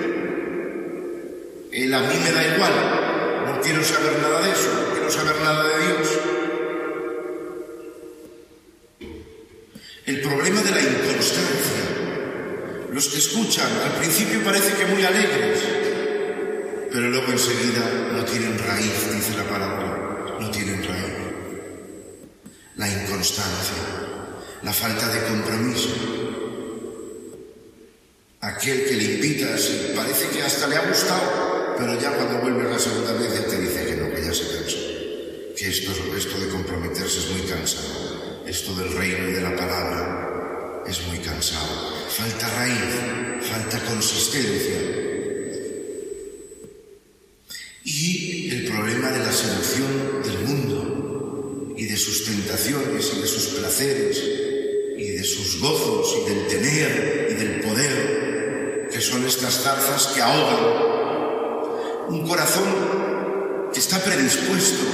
[1.71, 5.35] El a mí me da igual, no quiero saber nada de eso, no quiero saber
[5.41, 6.07] nada de Dios.
[10.05, 11.83] El problema de la inconstancia.
[12.91, 15.59] Los que escuchan al principio parece que muy alegres,
[16.97, 21.13] pero luego enseguida no tienen raíz, dice la palabra, no tienen raíz.
[22.75, 23.83] La inconstancia,
[24.63, 25.89] la falta de compromiso.
[28.41, 32.67] Aquel que le invitas y parece que hasta le ha gustado, pero ya cuando vuelve
[32.67, 34.77] la segunda vez él te dice que no, que ya se cansó.
[35.55, 38.43] Que esto, esto de comprometerse es muy cansado.
[38.47, 41.93] Esto del reino y de la palabra es muy cansado.
[42.09, 44.96] Falta raíz, falta consistencia.
[60.05, 60.63] Que ahogan.
[62.09, 62.63] Un corazón
[63.73, 64.85] que está predispuesto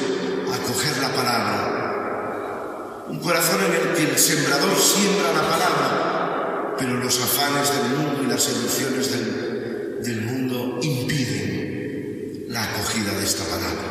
[0.53, 3.05] a coger la palabra.
[3.09, 8.23] Un corazón en el que el sembrador siembra la palabra, pero los afanes del mundo
[8.23, 13.83] y las seducciones del, del mundo impiden la acogida de esta palabra.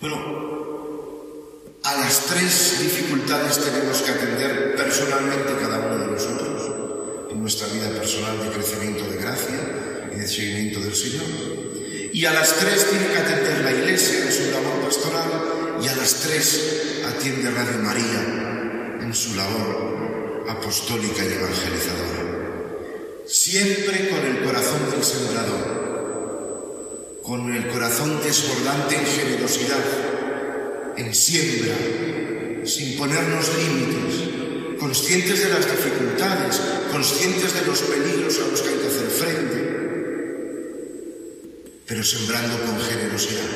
[0.00, 0.16] Bueno,
[1.84, 6.77] a las tres dificultades tenemos que atender personalmente cada uno de nosotros
[7.40, 11.24] nuestra vida personal de crecimiento de gracia y de seguimiento del Señor.
[12.12, 15.96] Y a las tres tiene que atender la Iglesia en su labor pastoral y a
[15.96, 22.28] las tres atiende Radio María en su labor apostólica y evangelizadora.
[23.26, 25.78] Siempre con el corazón del sembrador,
[27.22, 29.84] con el corazón desbordante en generosidad,
[30.96, 31.76] en siembra,
[32.64, 34.37] sin ponernos límites,
[34.78, 36.60] conscientes de las dificultades,
[36.90, 39.78] conscientes de los peligros a los que hay que hacer frente,
[41.86, 43.48] pero sembrando con generosidad,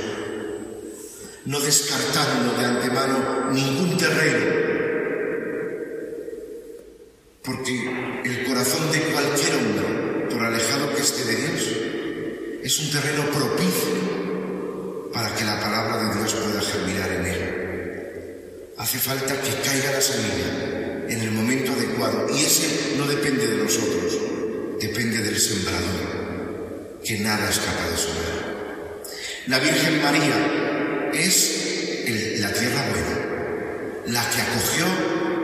[1.47, 4.63] no descartando de antemano ningún terreno,
[7.43, 11.63] porque el corazón de cualquier hombre, por alejado que esté de Dios,
[12.63, 18.73] es un terreno propicio para que la palabra de Dios pueda germinar en él.
[18.79, 20.72] Hace falta que caiga la semilla
[21.09, 24.19] en el momento adecuado y ese no depende de nosotros,
[24.81, 29.03] depende del sembrador, que nada es capaz de sonar.
[29.47, 34.87] La Virgen María es la tierra buena, la que acogió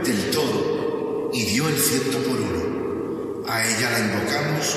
[0.05, 3.45] del todo y dio el ciento por uno.
[3.49, 4.77] A ella la invocamos,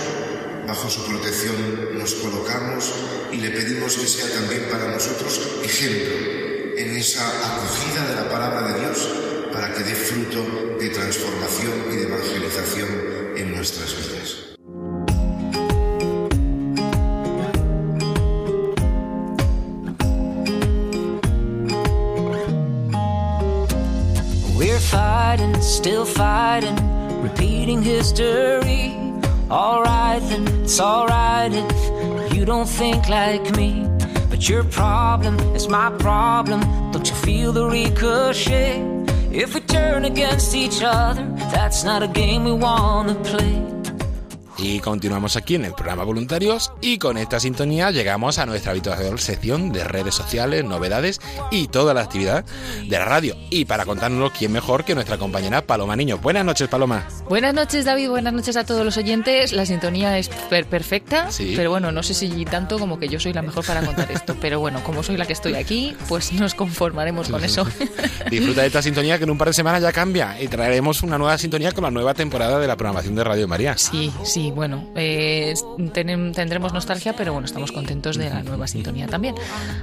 [0.67, 2.93] bajo su protección nos colocamos
[3.31, 6.13] y le pedimos que sea también para nosotros ejemplo,
[6.77, 9.20] en esa acogida de la palabra de Dios
[9.53, 10.43] para que dé fruto
[10.79, 12.89] de transformación y de evangelización
[13.37, 14.37] en nuestras vidas.
[24.91, 26.75] Fighting, still fighting,
[27.21, 28.93] repeating history.
[29.49, 33.87] Alright then, it's alright if you don't think like me.
[34.29, 36.59] But your problem is my problem.
[36.91, 38.90] Don't you feel the ricochet?
[39.91, 41.21] Turn against each other,
[41.51, 43.70] that's not a game we wanna play.
[44.63, 49.17] Y continuamos aquí en el programa Voluntarios y con esta sintonía llegamos a nuestra habitual
[49.17, 52.45] sección de redes sociales, novedades y toda la actividad
[52.87, 53.35] de la radio.
[53.49, 56.19] Y para contárnoslo, ¿quién mejor que nuestra compañera Paloma Niño?
[56.19, 57.07] Buenas noches, Paloma.
[57.27, 58.09] Buenas noches, David.
[58.09, 59.51] Buenas noches a todos los oyentes.
[59.51, 61.53] La sintonía es per- perfecta, Sí.
[61.55, 64.35] pero bueno, no sé si tanto como que yo soy la mejor para contar esto.
[64.39, 67.65] Pero bueno, como soy la que estoy aquí, pues nos conformaremos con eso.
[68.29, 71.17] Disfruta de esta sintonía que en un par de semanas ya cambia y traeremos una
[71.17, 73.75] nueva sintonía con la nueva temporada de la programación de Radio María.
[73.75, 75.53] Sí, sí, bueno, eh,
[75.93, 79.35] tenem- tendremos nostalgia, pero bueno, estamos contentos de la nueva sintonía también.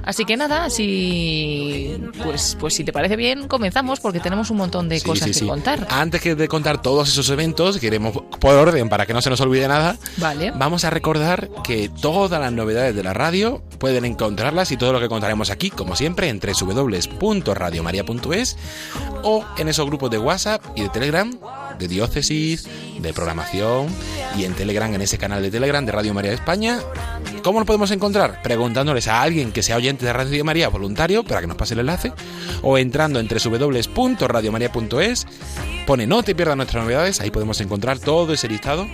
[0.03, 4.89] Así que nada, si pues, pues si te parece bien, comenzamos porque tenemos un montón
[4.89, 5.47] de Sí, cosas sí, que sí.
[5.47, 5.87] contar.
[5.89, 9.41] Antes que de contar todos esos eventos, queremos por orden para que no se nos
[9.41, 10.51] olvide nada, Vale.
[10.51, 14.99] vamos a recordar que todas las novedades de la radio pueden encontrarlas y todo lo
[14.99, 18.57] que contaremos aquí, como siempre, en www.radiomaria.es
[19.23, 21.37] o en esos grupos de WhatsApp y de Telegram,
[21.77, 22.67] de diócesis,
[22.99, 23.87] de programación
[24.37, 26.79] y en Telegram, en ese canal de Telegram de Radio María de España.
[27.43, 28.41] ¿Cómo lo podemos encontrar?
[28.43, 31.79] Preguntándoles a alguien que sea oyente de Radio María voluntario para que nos pase el
[31.79, 32.11] enlace
[32.61, 35.27] o entrando en www.radiomaria.es
[35.87, 38.85] pone no te pierdas nuestras novedades, ahí podemos encontrar todo ese listado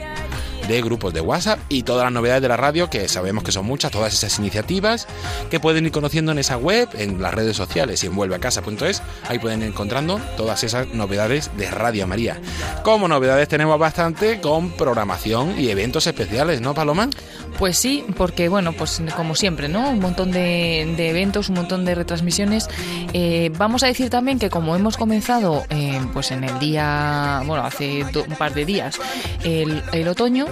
[0.68, 3.66] de grupos de WhatsApp y todas las novedades de la radio, que sabemos que son
[3.66, 5.08] muchas, todas esas iniciativas
[5.50, 9.40] que pueden ir conociendo en esa web, en las redes sociales y en vuelveacasa.es, ahí
[9.40, 12.40] pueden ir encontrando todas esas novedades de Radio María.
[12.84, 17.10] Como novedades tenemos bastante con programación y eventos especiales, ¿no, Paloma?
[17.58, 19.90] Pues sí, porque bueno, pues como siempre, ¿no?
[19.90, 22.68] Un montón de, de eventos, un montón de retransmisiones.
[23.14, 27.64] Eh, vamos a decir también que como hemos comenzado, eh, pues en el día, bueno,
[27.64, 29.00] hace un par de días,
[29.44, 30.48] el, el otoño,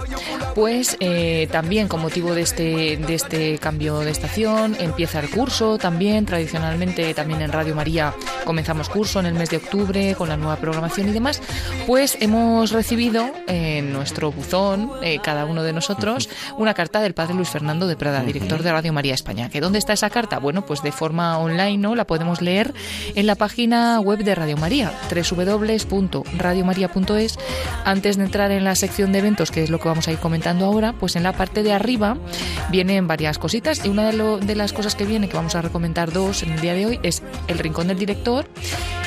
[0.56, 5.78] pues eh, también con motivo de este, de este cambio de estación, empieza el curso
[5.78, 10.38] también, tradicionalmente también en Radio María comenzamos curso en el mes de octubre con la
[10.38, 11.42] nueva programación y demás,
[11.88, 17.36] pues hemos recibido en nuestro buzón, eh, cada uno de nosotros, una carta del padre
[17.36, 19.50] Luis Fernando de Prada, director de Radio María España.
[19.50, 20.40] ¿Que ¿Dónde está esa carta?
[20.40, 21.96] Bueno, pues de forma online, ¿no?
[21.96, 22.74] La podemos leer
[23.16, 27.40] en la página web de Radio María, www.radiomaria.es.
[27.86, 30.18] Antes de entrar en la sección de eventos, que es lo que vamos a ir
[30.18, 32.18] comentando ahora, pues en la parte de arriba
[32.72, 36.42] vienen varias cositas y una de, las cosas que viene, que vamos a recomendar dos
[36.42, 38.48] en el día de hoy, es el rincón del director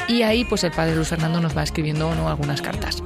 [0.06, 2.28] y ahí pues el padre Luis Fernando nos va escribiendo ¿no?
[2.28, 3.02] algunas cartas.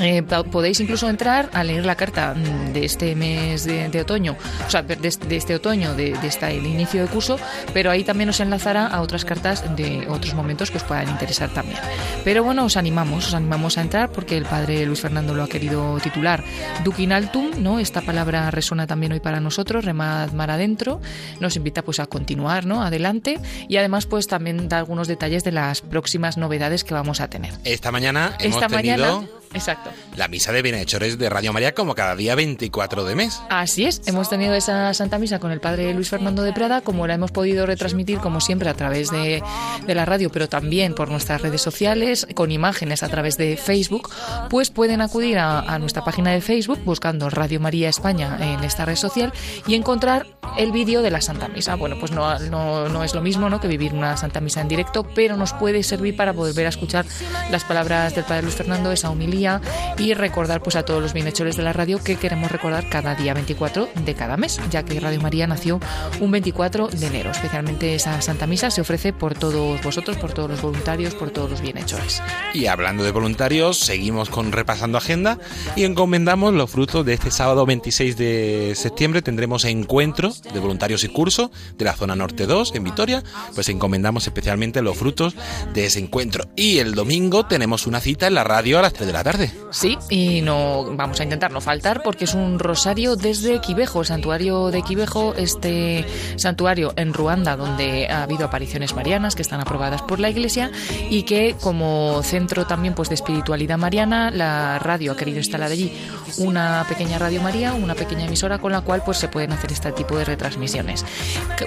[0.00, 4.36] Eh, podéis incluso entrar a leer la carta mm, de este mes de, de otoño,
[4.66, 7.38] o sea, de, de este otoño, de, de esta, el inicio de curso,
[7.74, 11.50] pero ahí también os enlazará a otras cartas de otros momentos que os puedan interesar
[11.50, 11.78] también.
[12.24, 15.48] Pero bueno, os animamos, os animamos a entrar porque el padre Luis Fernando lo ha
[15.48, 16.42] querido titular
[16.84, 17.78] Duquin Altum, ¿no?
[17.78, 21.00] Esta palabra resuena también hoy para nosotros, remad mar adentro,
[21.40, 22.82] nos invita pues a continuar, ¿no?
[22.82, 23.38] Adelante
[23.68, 27.52] y además pues también da algunos detalles de las próximas novedades que vamos a tener.
[27.64, 29.90] Esta mañana hemos Esta tenido mañana, exacto.
[30.16, 33.40] la misa de bienhechores de Radio María como cada día 24 de mes.
[33.48, 37.06] Así es, hemos tenido esa Santa Misa con el padre Luis Fernando de Prada, como
[37.06, 39.42] la hemos podido retransmitir, como siempre, a través de,
[39.86, 44.10] de la radio, pero también por nuestras redes sociales, con imágenes a través de Facebook,
[44.48, 48.84] pues pueden acudir a, a nuestra página de Facebook buscando Radio María España en esta
[48.84, 49.32] red social
[49.66, 50.26] y encontrar
[50.56, 51.74] el vídeo de la Santa Misa.
[51.74, 53.60] Bueno, pues no, no, no es lo mismo ¿no?
[53.60, 57.06] que vivir una Santa Misa en directo, pero nos puede servir para volver a escuchar
[57.50, 59.10] las palabras del padre Luis Fernando, esa
[59.40, 59.60] homilía
[59.98, 63.34] y recordar pues a todos los bienhechores de la radio que queremos recordar cada día
[63.34, 65.80] 24 de cada mes, ya que Radio María nació
[66.20, 67.30] un 24 de enero.
[67.30, 71.50] Especialmente esa Santa Misa se ofrece por todos vosotros, por todos los voluntarios, por todos
[71.50, 72.22] los bienhechores.
[72.54, 75.38] Y hablando de voluntarios, seguimos con repasando agenda
[75.76, 79.22] y encomendamos los frutos de este sábado 26 de septiembre.
[79.22, 83.22] Tendremos encuentro de voluntarios y curso de la zona norte 2 en Vitoria.
[83.54, 85.34] Pues encomendamos especialmente los frutos
[85.74, 86.44] de ese encuentro.
[86.56, 89.29] Y el domingo tenemos una cita en la radio a las 3 de la tarde.
[89.70, 94.06] Sí, y no vamos a intentar no faltar porque es un rosario desde Quivejo, el
[94.06, 96.04] santuario de Quivejo, este
[96.36, 100.70] santuario en Ruanda donde ha habido apariciones marianas que están aprobadas por la Iglesia
[101.08, 105.92] y que como centro también pues de espiritualidad mariana, la radio ha querido instalar allí
[106.38, 109.92] una pequeña Radio María, una pequeña emisora con la cual pues se pueden hacer este
[109.92, 111.04] tipo de retransmisiones.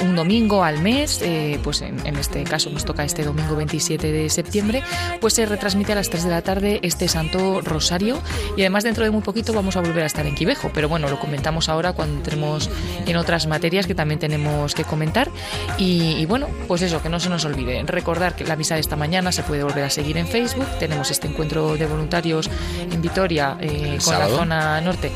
[0.01, 4.11] Un domingo al mes, eh, pues en, en este caso nos toca este domingo 27
[4.11, 4.83] de septiembre,
[5.21, 8.19] pues se retransmite a las 3 de la tarde este Santo Rosario.
[8.57, 11.09] Y además dentro de muy poquito vamos a volver a estar en Quivejo, pero bueno,
[11.09, 12.69] lo comentamos ahora cuando entremos
[13.05, 15.29] en otras materias que también tenemos que comentar.
[15.77, 18.81] Y, y bueno, pues eso, que no se nos olvide, recordar que la misa de
[18.81, 22.49] esta mañana se puede volver a seguir en Facebook, tenemos este encuentro de voluntarios
[22.91, 24.31] en Vitoria eh, con sábado.
[24.31, 25.11] la zona norte.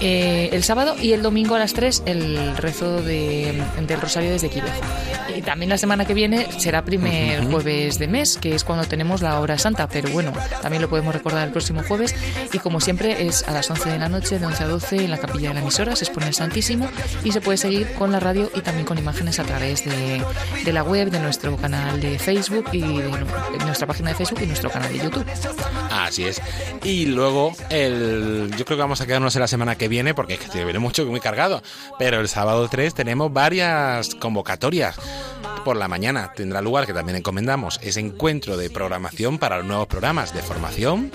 [0.00, 4.48] Eh, el sábado y el domingo a las 3 el rezo de, del Rosario desde
[4.48, 4.80] Quivejo.
[5.36, 7.50] Y también la semana que viene será primer Ujú.
[7.52, 11.14] jueves de mes, que es cuando tenemos la hora santa, pero bueno, también lo podemos
[11.14, 12.14] recordar el próximo jueves
[12.52, 15.10] y como siempre es a las 11 de la noche, de 11 a 12 en
[15.10, 16.88] la capilla de la emisora, se expone el Santísimo
[17.24, 20.24] y se puede seguir con la radio y también con imágenes a través de,
[20.64, 23.10] de la web, de nuestro canal de Facebook y de,
[23.64, 25.26] nuestra página de Facebook y nuestro canal de YouTube.
[25.90, 26.40] Así es.
[26.84, 30.34] Y luego, el, yo creo que vamos a quedarnos en la semana que viene, porque
[30.34, 31.62] es que te viene mucho, muy cargado.
[31.98, 34.96] Pero el sábado 3 tenemos varias convocatorias.
[35.64, 39.86] Por la mañana tendrá lugar, que también encomendamos, ese encuentro de programación para los nuevos
[39.86, 41.10] programas de formación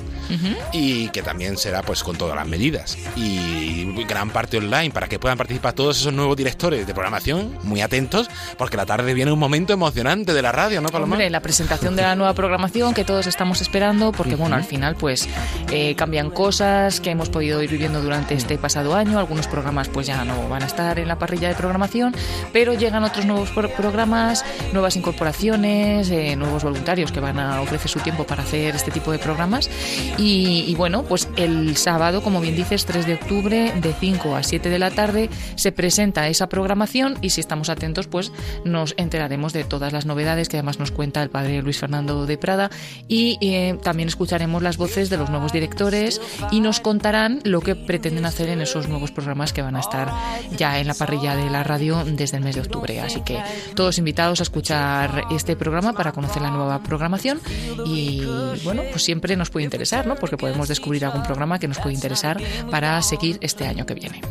[0.71, 2.97] y que también será pues con todas las medidas.
[3.15, 7.81] Y gran parte online para que puedan participar todos esos nuevos directores de programación, muy
[7.81, 11.13] atentos, porque la tarde viene un momento emocionante de la radio, ¿no, Paloma?
[11.13, 14.95] Hombre, la presentación de la nueva programación que todos estamos esperando, porque bueno, al final
[14.95, 15.27] pues
[15.71, 19.17] eh, cambian cosas que hemos podido ir viviendo durante este pasado año.
[19.19, 22.15] Algunos programas pues ya no van a estar en la parrilla de programación,
[22.53, 24.34] pero llegan otros nuevos pro- programas,
[24.73, 29.11] nuevas incorporaciones, eh, nuevos voluntarios que van a ofrecer su tiempo para hacer este tipo
[29.11, 29.69] de programas.
[30.17, 34.69] Y, bueno, pues el sábado, como bien dices, 3 de octubre, de 5 a 7
[34.69, 38.31] de la tarde, se presenta esa programación y si estamos atentos, pues
[38.63, 42.38] nos enteraremos de todas las novedades que además nos cuenta el padre Luis Fernando de
[42.38, 42.69] Prada
[43.07, 46.21] y eh, también escucharemos las voces de los nuevos directores
[46.51, 50.11] y nos contarán lo que pretenden hacer en esos nuevos programas que van a estar
[50.57, 52.99] ya en la parrilla de la radio desde el mes de octubre.
[53.01, 53.41] Así que
[53.75, 57.39] todos invitados a escuchar este programa para conocer la nueva programación
[57.86, 58.23] y
[58.63, 60.15] bueno, pues siempre nos puede interesar, ¿no?
[60.15, 64.21] Porque podemos descubrir algún programa que nos puede interesar para seguir este año que viene.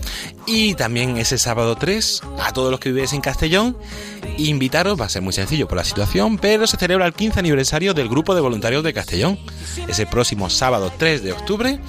[0.46, 3.76] Y también ese sábado 3, a todos los que vivéis en Castellón,
[4.36, 7.94] invitaros, va a ser muy sencillo por la situación, pero se celebra el 15 aniversario
[7.94, 9.38] del Grupo de Voluntarios de Castellón,
[9.88, 11.80] ese próximo sábado 3 de octubre,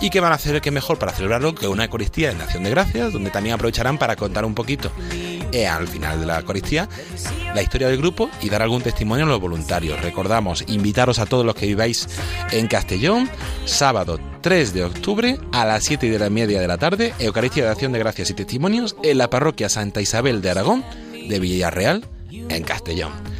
[0.00, 2.70] y que van a hacer que mejor para celebrarlo que una Eucaristía en Acción de
[2.70, 4.90] Gracias, donde también aprovecharán para contar un poquito
[5.68, 6.88] al final de la Eucaristía
[7.54, 10.00] la historia del grupo y dar algún testimonio a los voluntarios.
[10.00, 12.08] Recordamos, invitaros a todos los que viváis
[12.50, 13.28] en Castellón,
[13.64, 17.64] sábado 3 de octubre a las 7 y de la media de la tarde, Eucaristía
[17.64, 20.84] de Acción de Gracias y Testimonios en la parroquia Santa Isabel de Aragón
[21.28, 23.37] de Villarreal, en Castellón.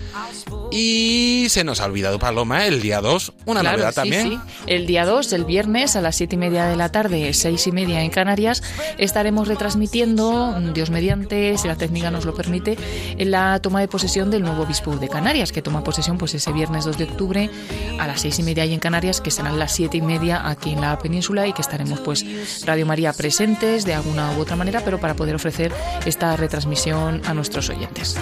[0.70, 4.28] Y se nos ha olvidado, Paloma, el día 2, una Claro, novedad sí, también.
[4.28, 4.38] sí.
[4.66, 7.72] El día 2, el viernes, a las 7 y media de la tarde, 6 y
[7.72, 8.62] media en Canarias,
[8.98, 12.76] estaremos retransmitiendo, Dios mediante, si la técnica nos lo permite,
[13.16, 16.52] en la toma de posesión del nuevo obispo de Canarias, que toma posesión pues ese
[16.52, 17.50] viernes 2 de octubre
[17.98, 20.72] a las 6 y media ahí en Canarias, que serán las 7 y media aquí
[20.72, 22.24] en la península y que estaremos pues
[22.66, 25.72] Radio María presentes de alguna u otra manera, pero para poder ofrecer
[26.04, 28.16] esta retransmisión a nuestros oyentes.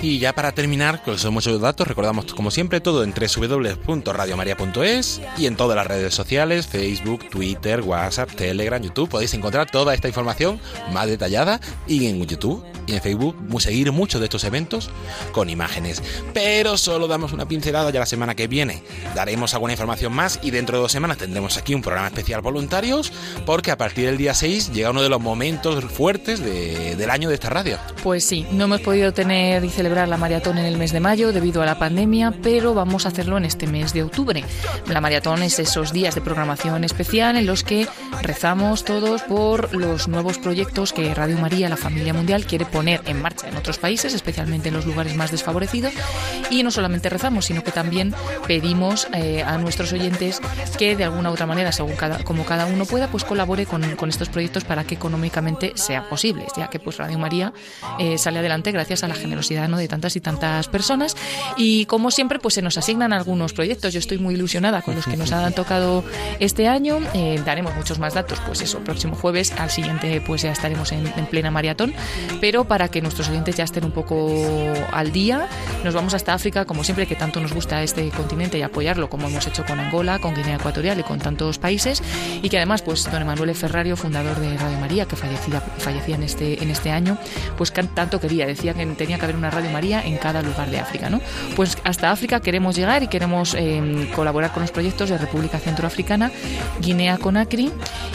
[0.00, 5.46] Y ya para terminar, con esos muchos datos, recordamos como siempre todo en www.radiomaria.es y
[5.46, 10.60] en todas las redes sociales, Facebook, Twitter, WhatsApp, Telegram, YouTube, podéis encontrar toda esta información
[10.92, 14.88] más detallada y en YouTube y en Facebook seguir muchos de estos eventos
[15.32, 16.00] con imágenes.
[16.32, 18.84] Pero solo damos una pincelada ya la semana que viene.
[19.16, 23.12] Daremos alguna información más y dentro de dos semanas tendremos aquí un programa especial voluntarios
[23.44, 27.28] porque a partir del día 6 llega uno de los momentos fuertes de- del año
[27.28, 27.78] de esta radio.
[28.04, 31.32] Pues sí, no hemos podido tener y celebrar la maratón en el mes de mayo
[31.32, 34.44] debido a la pandemia, pero vamos a hacerlo en este mes de octubre.
[34.86, 37.88] La maratón es esos días de programación especial en los que
[38.20, 43.22] rezamos todos por los nuevos proyectos que Radio María, la familia mundial, quiere poner en
[43.22, 45.94] marcha en otros países, especialmente en los lugares más desfavorecidos.
[46.50, 48.14] Y no solamente rezamos, sino que también
[48.46, 50.42] pedimos eh, a nuestros oyentes
[50.76, 53.96] que de alguna u otra manera, según cada, como cada uno pueda, pues colabore con,
[53.96, 57.54] con estos proyectos para que económicamente sea posible, ya que pues Radio María
[57.98, 59.77] eh, sale adelante gracias a la generosidad ¿no?
[59.78, 61.16] De tantas y tantas personas.
[61.56, 63.92] Y como siempre, pues se nos asignan algunos proyectos.
[63.92, 66.04] Yo estoy muy ilusionada con los que nos han tocado
[66.40, 66.98] este año.
[67.14, 71.06] Eh, daremos muchos más datos, pues eso, próximo jueves, al siguiente pues ya estaremos en,
[71.06, 71.94] en plena maratón.
[72.40, 74.32] Pero para que nuestros oyentes ya estén un poco
[74.92, 75.48] al día,
[75.84, 79.28] nos vamos hasta África, como siempre, que tanto nos gusta este continente y apoyarlo, como
[79.28, 82.02] hemos hecho con Angola, con Guinea Ecuatorial y con tantos países.
[82.42, 86.22] Y que además, pues don Emanuel Ferrario, fundador de Radio María, que fallecía, fallecía en,
[86.22, 87.18] este, en este año,
[87.56, 90.78] pues tanto quería, decía que tenía que haber una Radio María en cada lugar de
[90.78, 91.20] África, ¿no?
[91.56, 96.30] Pues hasta África queremos llegar y queremos eh, colaborar con los proyectos de República Centroafricana,
[96.80, 97.70] Guinea Conakry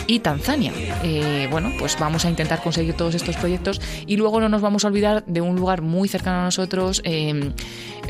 [0.07, 0.71] y Tanzania.
[1.03, 4.85] Eh, bueno, pues vamos a intentar conseguir todos estos proyectos y luego no nos vamos
[4.85, 7.51] a olvidar de un lugar muy cercano a nosotros, eh,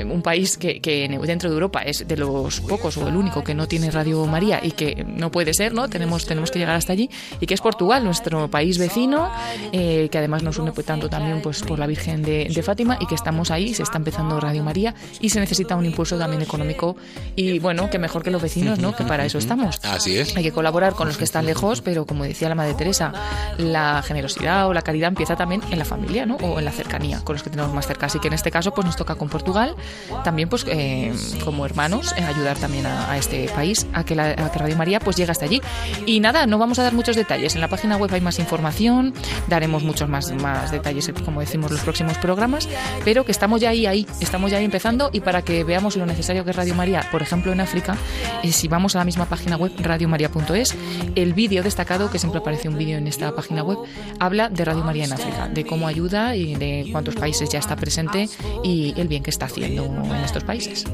[0.03, 3.53] un país que, que dentro de Europa es de los pocos o el único que
[3.53, 5.87] no tiene Radio María y que no puede ser, ¿no?
[5.87, 9.29] Tenemos, tenemos que llegar hasta allí y que es Portugal, nuestro país vecino,
[9.71, 12.97] eh, que además nos une pues, tanto también pues, por la Virgen de, de Fátima
[12.99, 16.43] y que estamos ahí, se está empezando Radio María y se necesita un impulso también
[16.43, 16.95] económico
[17.36, 18.95] y bueno, que mejor que los vecinos, ¿no?
[18.95, 19.79] Que para eso estamos.
[19.84, 20.38] Así es.
[20.38, 23.11] Hay que colaborar con los que están lejos, pero como decía la Madre Teresa,
[23.57, 26.36] la generosidad o la caridad empieza también en la familia, ¿no?
[26.36, 28.05] O en la cercanía, con los que tenemos más cerca.
[28.05, 29.75] Así que en este caso, pues nos toca con Portugal,
[30.23, 31.11] también pues eh,
[31.43, 34.77] como hermanos, eh, ayudar también a, a este país a que, la, a que Radio
[34.77, 35.59] María pues llegue hasta allí.
[36.05, 37.55] Y nada, no vamos a dar muchos detalles.
[37.55, 39.11] En la página web hay más información,
[39.47, 42.69] daremos muchos más, más detalles, como decimos, los próximos programas,
[43.03, 46.05] pero que estamos ya ahí, ahí, estamos ya ahí empezando y para que veamos lo
[46.05, 47.97] necesario que es Radio María, por ejemplo, en África,
[48.43, 50.76] eh, si vamos a la misma página web, radiomaria.es,
[51.15, 53.78] el vídeo destacado, que siempre aparece un vídeo en esta página web,
[54.19, 57.76] habla de Radio María en África, de cómo ayuda y de cuántos países ya está
[57.76, 58.30] presente
[58.63, 60.86] y el bien que está haciendo en estos países.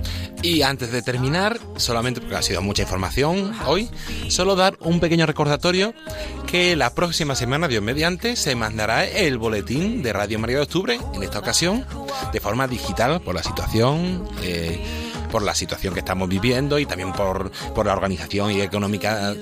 [0.41, 3.89] Y antes de terminar, solamente porque ha sido mucha información hoy,
[4.29, 5.93] solo dar un pequeño recordatorio
[6.47, 10.99] que la próxima semana, Dios mediante, se mandará el boletín de Radio María de Octubre,
[11.13, 11.85] en esta ocasión,
[12.31, 14.27] de forma digital por la situación.
[14.43, 19.35] Eh, por la situación que estamos viviendo y también por, por la organización y económica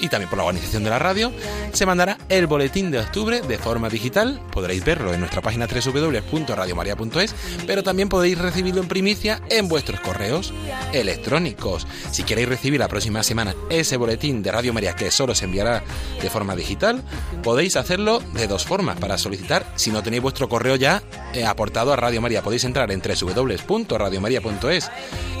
[0.00, 1.32] y también por la organización de la radio,
[1.72, 4.40] se mandará el boletín de octubre de forma digital.
[4.50, 7.34] Podréis verlo en nuestra página www.radiomaria.es,
[7.66, 10.52] pero también podéis recibirlo en primicia en vuestros correos
[10.92, 11.86] electrónicos.
[12.10, 15.82] Si queréis recibir la próxima semana ese boletín de Radio María que solo se enviará
[16.22, 17.02] de forma digital,
[17.42, 19.66] podéis hacerlo de dos formas para solicitar.
[19.76, 21.02] Si no tenéis vuestro correo ya
[21.34, 24.85] eh, aportado a Radio María, podéis entrar en www.radiomaria.es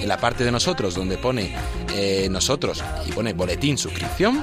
[0.00, 1.54] en la parte de nosotros donde pone
[1.94, 4.42] eh, nosotros y pone boletín suscripción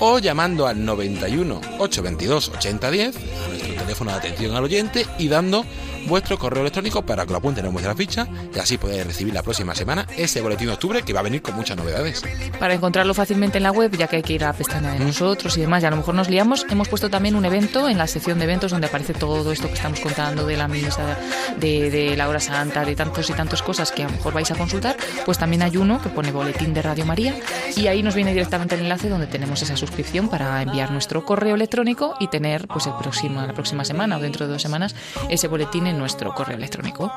[0.00, 5.64] o llamando al 91 822 8010 a nuestro teléfono de atención al oyente y dando
[6.08, 9.42] vuestro correo electrónico para que lo apunten en vuestra ficha y así podéis recibir la
[9.42, 12.22] próxima semana ese boletín de octubre que va a venir con muchas novedades.
[12.58, 15.00] Para encontrarlo fácilmente en la web, ya que hay que ir a la pestaña de
[15.00, 17.98] nosotros y demás, y a lo mejor nos liamos, hemos puesto también un evento en
[17.98, 21.16] la sección de eventos donde aparece todo esto que estamos contando de la misa,
[21.58, 24.50] de, de la hora santa, de tantos y tantas cosas que a lo mejor vais
[24.50, 27.34] a consultar, pues también hay uno que pone boletín de Radio María
[27.76, 31.54] y ahí nos viene directamente el enlace donde tenemos esa suscripción para enviar nuestro correo
[31.54, 34.94] electrónico y tener pues el próximo, la próxima semana o dentro de dos semanas
[35.28, 37.12] ese boletín en nuestro correo electrónico.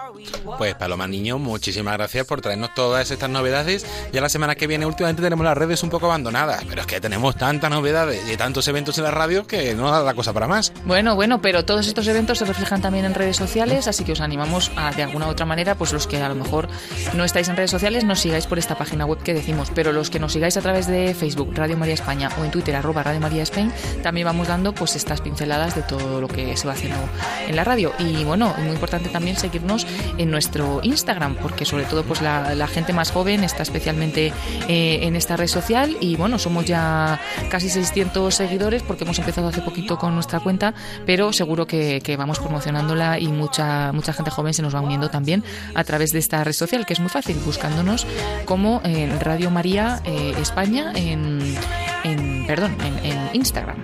[0.57, 3.85] Pues Paloma Niño, muchísimas gracias por traernos todas estas novedades.
[4.11, 6.99] Ya la semana que viene últimamente tenemos las redes un poco abandonadas, pero es que
[6.99, 10.47] tenemos tantas novedades y tantos eventos en la radio que no da la cosa para
[10.47, 10.73] más.
[10.85, 14.21] Bueno, bueno, pero todos estos eventos se reflejan también en redes sociales, así que os
[14.21, 16.67] animamos a, de alguna u otra manera, pues los que a lo mejor
[17.13, 20.09] no estáis en redes sociales, nos sigáis por esta página web que decimos, pero los
[20.09, 23.19] que nos sigáis a través de Facebook, Radio María España, o en Twitter, arroba Radio
[23.19, 23.71] María Spain,
[24.03, 26.99] también vamos dando pues estas pinceladas de todo lo que se va haciendo
[27.47, 27.93] en la radio.
[27.99, 29.85] Y bueno, muy importante también seguirnos
[30.17, 34.31] en nuestro Instagram, porque sobre todo pues la, gente más joven está especialmente
[34.67, 39.49] eh, en esta red social y bueno, somos ya casi 600 seguidores porque hemos empezado
[39.49, 40.73] hace poquito con nuestra cuenta,
[41.05, 45.43] pero seguro que, vamos promocionándola y mucha, mucha gente joven se nos va uniendo también
[45.73, 48.05] a través de esta red social, que es muy fácil, buscándonos
[48.45, 51.55] como en Radio María eh, España en,
[52.03, 53.77] en perdón, en Instagram.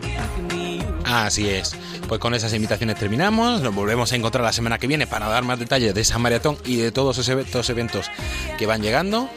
[1.07, 1.75] Así es.
[2.07, 3.61] Pues con esas invitaciones terminamos.
[3.61, 6.57] Nos volvemos a encontrar la semana que viene para dar más detalles de esa maratón
[6.65, 8.11] y de todos esos eventos, eventos
[8.57, 9.29] que van llegando.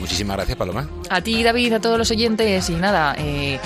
[0.00, 0.88] Muchísimas gracias, Paloma.
[1.08, 3.60] A ti, David, a todos los oyentes y nada, eh,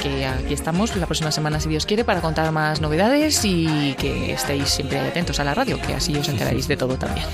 [0.00, 4.32] que aquí estamos la próxima semana, si Dios quiere, para contar más novedades y que
[4.32, 7.26] estéis siempre atentos a la radio, que así os enteraréis de todo también.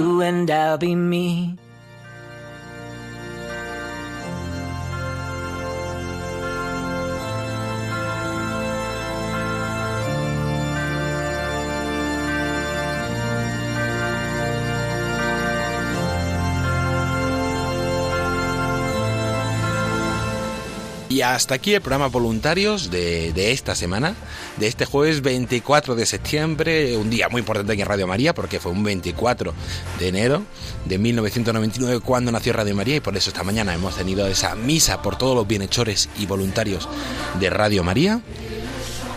[0.00, 1.59] You and I'll be me.
[21.10, 24.14] Y hasta aquí el programa Voluntarios de, de, esta semana,
[24.58, 28.60] de este jueves 24 de septiembre, un día muy importante aquí en Radio María, porque
[28.60, 29.52] fue un 24
[29.98, 30.44] de enero
[30.84, 35.02] de 1999 cuando nació Radio María, y por eso esta mañana hemos tenido esa misa
[35.02, 36.88] por todos los bienhechores y voluntarios
[37.40, 38.20] de Radio María.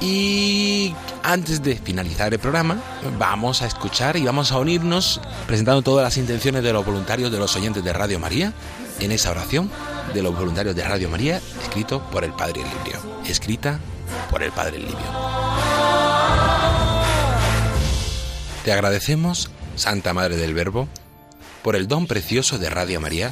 [0.01, 2.81] Y antes de finalizar el programa,
[3.19, 7.37] vamos a escuchar y vamos a unirnos presentando todas las intenciones de los voluntarios, de
[7.37, 8.51] los oyentes de Radio María,
[8.99, 9.69] en esa oración
[10.13, 13.79] de los voluntarios de Radio María, escrito por el Padre Librio, escrita
[14.29, 14.97] por el Padre Libio.
[18.63, 20.87] Te agradecemos, Santa Madre del Verbo,
[21.63, 23.31] por el don precioso de Radio María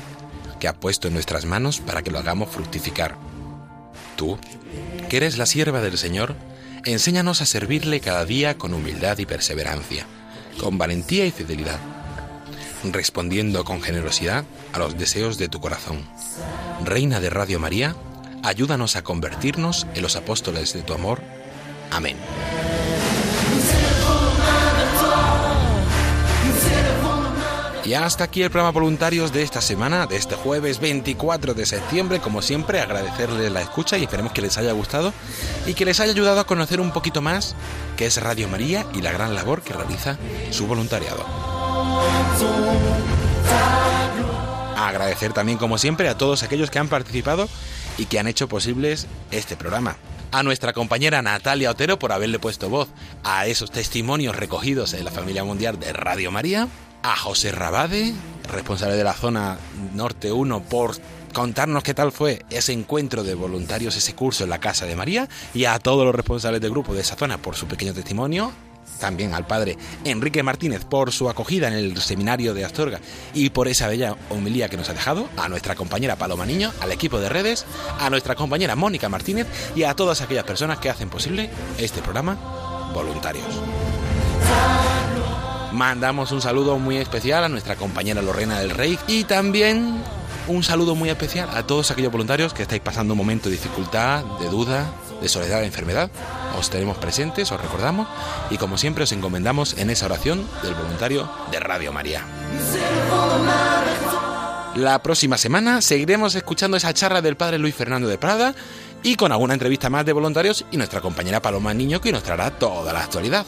[0.62, 3.18] que ha puesto en nuestras manos para que lo hagamos fructificar.
[4.16, 4.38] Tú,
[5.10, 6.36] que eres la sierva del Señor,
[6.86, 10.06] enséñanos a servirle cada día con humildad y perseverancia,
[10.60, 11.80] con valentía y fidelidad,
[12.84, 16.06] respondiendo con generosidad a los deseos de tu corazón.
[16.84, 17.96] Reina de Radio María,
[18.44, 21.22] ayúdanos a convertirnos en los apóstoles de tu amor.
[21.92, 22.18] Amén.
[27.84, 32.20] Y hasta aquí el programa Voluntarios de esta semana, de este jueves 24 de septiembre.
[32.20, 35.14] Como siempre, agradecerles la escucha y esperemos que les haya gustado
[35.66, 37.56] y que les haya ayudado a conocer un poquito más
[37.98, 40.18] qué es Radio María y la gran labor que realiza
[40.52, 41.61] su voluntariado.
[44.78, 47.48] Agradecer también, como siempre, a todos aquellos que han participado
[47.98, 49.96] y que han hecho posibles este programa.
[50.32, 52.90] A nuestra compañera Natalia Otero por haberle puesto voz
[53.24, 56.68] a esos testimonios recogidos en la familia mundial de Radio María.
[57.04, 58.14] A José Rabade,
[58.50, 59.58] responsable de la zona
[59.94, 60.96] Norte 1, por
[61.34, 65.28] contarnos qué tal fue ese encuentro de voluntarios, ese curso en la Casa de María.
[65.54, 68.52] Y a todos los responsables del grupo de esa zona por su pequeño testimonio
[69.02, 73.02] también al padre Enrique Martínez por su acogida en el seminario de Astorga
[73.34, 76.94] y por esa bella homilía que nos ha dejado, a nuestra compañera Paloma Niño, al
[76.94, 77.66] equipo de redes,
[78.00, 82.38] a nuestra compañera Mónica Martínez y a todas aquellas personas que hacen posible este programa
[82.94, 83.46] voluntarios.
[85.74, 90.04] Mandamos un saludo muy especial a nuestra compañera Lorena del Rey y también
[90.48, 94.24] un saludo muy especial a todos aquellos voluntarios que estáis pasando un momento de dificultad,
[94.40, 96.12] de duda, de soledad, de enfermedad.
[96.60, 98.08] Os tenemos presentes, os recordamos
[98.50, 102.26] y como siempre os encomendamos en esa oración del voluntario de Radio María.
[104.76, 108.56] La próxima semana seguiremos escuchando esa charla del padre Luis Fernando de Prada
[109.04, 112.52] y con alguna entrevista más de voluntarios y nuestra compañera Paloma Niño que nos traerá
[112.52, 113.46] toda la actualidad.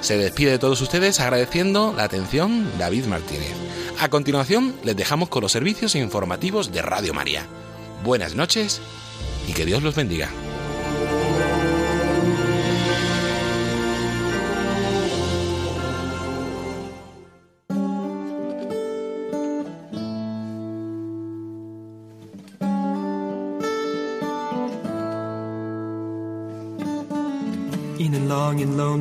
[0.00, 3.52] Se despide de todos ustedes agradeciendo la atención David Martínez.
[3.98, 7.46] A continuación les dejamos con los servicios informativos de Radio María.
[8.02, 8.80] Buenas noches
[9.46, 10.30] y que Dios los bendiga.